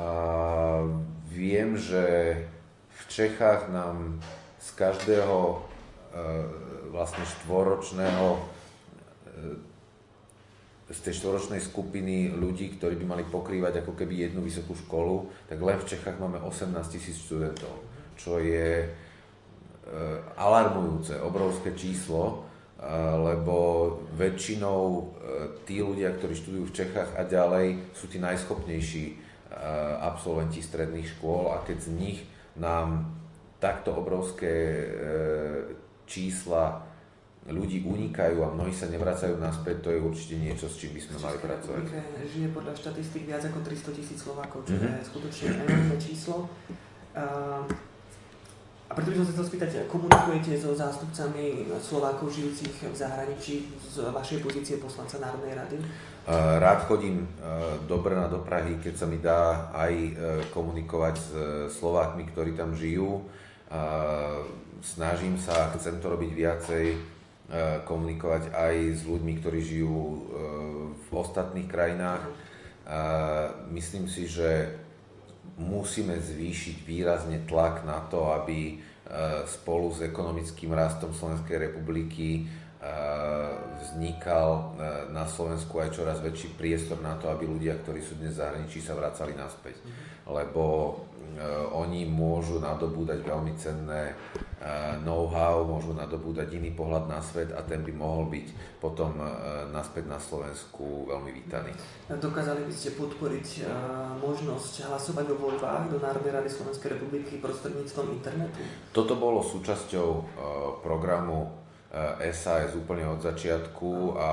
viem, 1.33 1.69
že 1.73 2.03
v 2.93 3.01
Čechách 3.09 3.73
nám 3.73 4.21
z 4.61 4.69
každého 4.77 5.37
e, 5.49 5.55
vlastne 6.93 7.25
štvoročného 7.25 8.27
e, 8.37 8.39
z 10.93 10.99
tej 11.09 11.13
štvoročnej 11.25 11.57
skupiny 11.57 12.37
ľudí, 12.37 12.77
ktorí 12.77 13.01
by 13.01 13.05
mali 13.17 13.23
pokrývať 13.25 13.81
ako 13.81 13.97
keby 13.97 14.29
jednu 14.29 14.45
vysokú 14.45 14.77
školu, 14.77 15.25
tak 15.49 15.57
len 15.57 15.81
v 15.81 15.89
Čechách 15.89 16.21
máme 16.21 16.37
18 16.37 16.69
tisíc 16.93 17.17
študentov, 17.17 17.81
čo 18.13 18.37
je 18.37 18.93
alarmujúce, 20.39 21.19
obrovské 21.19 21.75
číslo, 21.75 22.47
lebo 23.19 23.55
väčšinou 24.15 25.11
tí 25.67 25.83
ľudia, 25.83 26.15
ktorí 26.15 26.33
študujú 26.35 26.63
v 26.71 26.75
Čechách 26.75 27.15
a 27.19 27.27
ďalej, 27.27 27.95
sú 27.95 28.07
tí 28.07 28.19
najschopnejší 28.19 29.23
Eh, 29.53 29.95
absolventi 30.01 30.65
stredných 30.65 31.13
škôl 31.13 31.53
a 31.53 31.61
keď 31.61 31.77
z 31.77 31.89
nich 31.93 32.19
nám 32.57 33.05
takto 33.61 33.93
obrovské 33.93 34.49
eh, 34.49 34.89
čísla 36.09 36.81
ľudí 37.45 37.85
unikajú 37.85 38.41
a 38.41 38.49
mnohí 38.49 38.73
sa 38.73 38.89
nevracajú 38.89 39.37
naspäť, 39.37 39.85
to 39.85 39.89
je 39.93 39.99
určite 40.01 40.35
niečo, 40.41 40.65
s 40.65 40.81
čím 40.81 40.97
by 40.97 41.01
sme 41.05 41.15
mali 41.21 41.37
pracovať. 41.37 41.85
žije 42.33 42.49
podľa 42.49 42.73
štatistik 42.73 43.29
viac 43.29 43.45
ako 43.45 43.61
300 43.61 43.93
tisíc 43.93 44.19
Slovákov, 44.25 44.65
čo 44.65 44.73
mm-hmm. 44.73 44.97
je 44.97 45.09
skutočne 45.11 45.45
enormné 45.61 45.97
číslo. 46.01 46.49
Uh, 47.13 47.61
a 48.89 48.91
preto 48.91 49.09
by 49.09 49.17
som 49.21 49.25
sa 49.25 49.33
chcel 49.39 49.47
spýtať, 49.47 49.69
komunikujete 49.87 50.59
so 50.59 50.75
zástupcami 50.75 51.71
Slovákov 51.79 52.29
žijúcich 52.29 52.83
v 52.83 52.95
zahraničí 52.95 53.71
z 53.79 53.95
vašej 54.11 54.43
pozície 54.43 54.75
poslanca 54.77 55.17
Národnej 55.23 55.55
rady? 55.55 55.77
Rád 56.59 56.87
chodím 56.87 57.27
dobre 57.83 58.15
na 58.15 58.31
do 58.31 58.39
Prahy, 58.39 58.79
keď 58.79 58.93
sa 58.95 59.05
mi 59.07 59.19
dá 59.19 59.67
aj 59.75 59.93
e, 59.93 60.11
komunikovať 60.55 61.15
s 61.19 61.27
Slovákmi, 61.75 62.31
ktorí 62.31 62.55
tam 62.55 62.71
žijú. 62.71 63.27
Snažím 64.79 65.35
sa, 65.35 65.71
chcem 65.75 65.99
to 65.99 66.07
robiť 66.15 66.31
viacej, 66.31 66.85
e, 66.95 66.97
komunikovať 67.83 68.55
aj 68.55 68.75
s 68.99 69.01
ľuďmi, 69.03 69.33
ktorí 69.43 69.59
žijú 69.59 69.99
e, 69.99 70.17
v 70.95 71.09
ostatných 71.11 71.67
krajinách. 71.67 72.23
Myslím 73.71 74.11
si, 74.11 74.27
že 74.27 74.75
musíme 75.57 76.17
zvýšiť 76.17 76.81
výrazne 76.87 77.45
tlak 77.45 77.85
na 77.85 78.01
to, 78.09 78.33
aby 78.33 78.81
spolu 79.45 79.93
s 79.93 80.01
ekonomickým 80.01 80.73
rastom 80.73 81.13
Slovenskej 81.13 81.69
republiky 81.69 82.47
vznikal 83.79 84.75
na 85.13 85.23
Slovensku 85.23 85.79
aj 85.79 85.95
čoraz 85.95 86.19
väčší 86.19 86.55
priestor 86.59 86.99
na 86.99 87.15
to, 87.15 87.31
aby 87.31 87.47
ľudia, 87.47 87.79
ktorí 87.79 88.03
sú 88.03 88.19
dnes 88.19 88.35
v 88.35 88.41
zahraničí, 88.43 88.83
sa 88.83 88.97
vracali 88.97 89.37
naspäť. 89.37 89.79
Lebo 90.27 90.95
oni 91.73 92.05
môžu 92.05 92.61
nadobúdať 92.61 93.25
veľmi 93.25 93.53
cenné 93.57 94.13
know-how, 95.03 95.67
môžu 95.67 95.91
nadobúdať 95.91 96.55
iný 96.55 96.71
pohľad 96.71 97.11
na 97.11 97.19
svet 97.19 97.51
a 97.51 97.59
ten 97.65 97.83
by 97.83 97.91
mohol 97.91 98.31
byť 98.31 98.79
potom 98.79 99.19
naspäť 99.73 100.07
na 100.07 100.21
Slovensku 100.21 101.09
veľmi 101.09 101.31
vítaný. 101.35 101.75
Dokázali 102.07 102.63
by 102.63 102.73
ste 102.73 102.95
podporiť 102.95 103.67
možnosť 104.23 104.87
hlasovať 104.87 105.25
o 105.33 105.35
voľbách 105.35 105.91
do 105.91 105.97
Národnej 105.99 106.31
rady 106.31 106.49
Slovenskej 106.53 106.95
republiky 106.95 107.43
prostredníctvom 107.43 108.07
internetu? 108.15 108.61
Toto 108.95 109.19
bolo 109.19 109.43
súčasťou 109.43 110.09
programu 110.79 111.51
SAS 112.31 112.73
úplne 112.73 113.05
od 113.09 113.19
začiatku 113.19 114.15
a 114.15 114.29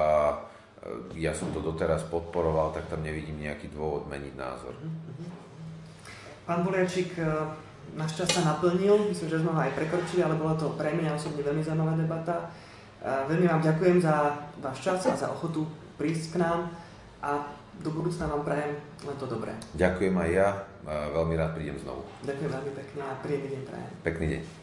ja 1.12 1.36
som 1.36 1.52
to 1.52 1.60
doteraz 1.60 2.08
podporoval, 2.08 2.72
tak 2.72 2.88
tam 2.88 3.04
nevidím 3.04 3.44
nejaký 3.44 3.68
dôvod 3.68 4.08
meniť 4.08 4.32
názor. 4.32 4.72
Pán 6.44 6.61
Poliačik, 6.66 7.16
e, 7.18 7.24
náš 7.96 8.16
čas 8.16 8.29
sa 8.31 8.42
naplnil, 8.44 9.11
myslím, 9.11 9.29
že 9.29 9.40
sme 9.40 9.53
ho 9.53 9.61
aj 9.61 9.74
prekročili, 9.76 10.24
ale 10.24 10.38
bola 10.38 10.55
to 10.57 10.72
pre 10.74 10.94
mňa 10.94 11.16
osobne 11.16 11.42
veľmi 11.42 11.62
zaujímavá 11.62 11.94
debata. 11.96 12.48
E, 13.00 13.07
veľmi 13.29 13.46
vám 13.46 13.62
ďakujem 13.62 13.98
za 14.00 14.14
váš 14.61 14.79
čas 14.81 15.00
a 15.07 15.16
za 15.16 15.29
ochotu 15.31 15.66
prísť 16.00 16.37
k 16.37 16.40
nám 16.40 16.72
a 17.20 17.44
do 17.81 17.90
budúcna 17.92 18.29
vám 18.29 18.44
prajem 18.44 18.76
len 19.09 19.16
to 19.16 19.24
dobré. 19.24 19.53
Ďakujem 19.76 20.12
aj 20.16 20.31
ja, 20.33 20.48
veľmi 20.87 21.35
rád 21.37 21.57
prídem 21.57 21.81
znovu. 21.81 22.05
Ďakujem 22.29 22.50
veľmi 22.53 22.72
pekne 22.76 23.00
a 23.05 23.12
príjemný 23.24 23.48
deň 23.57 23.62
prajem. 23.64 23.90
Pekný 24.05 24.26
deň. 24.37 24.60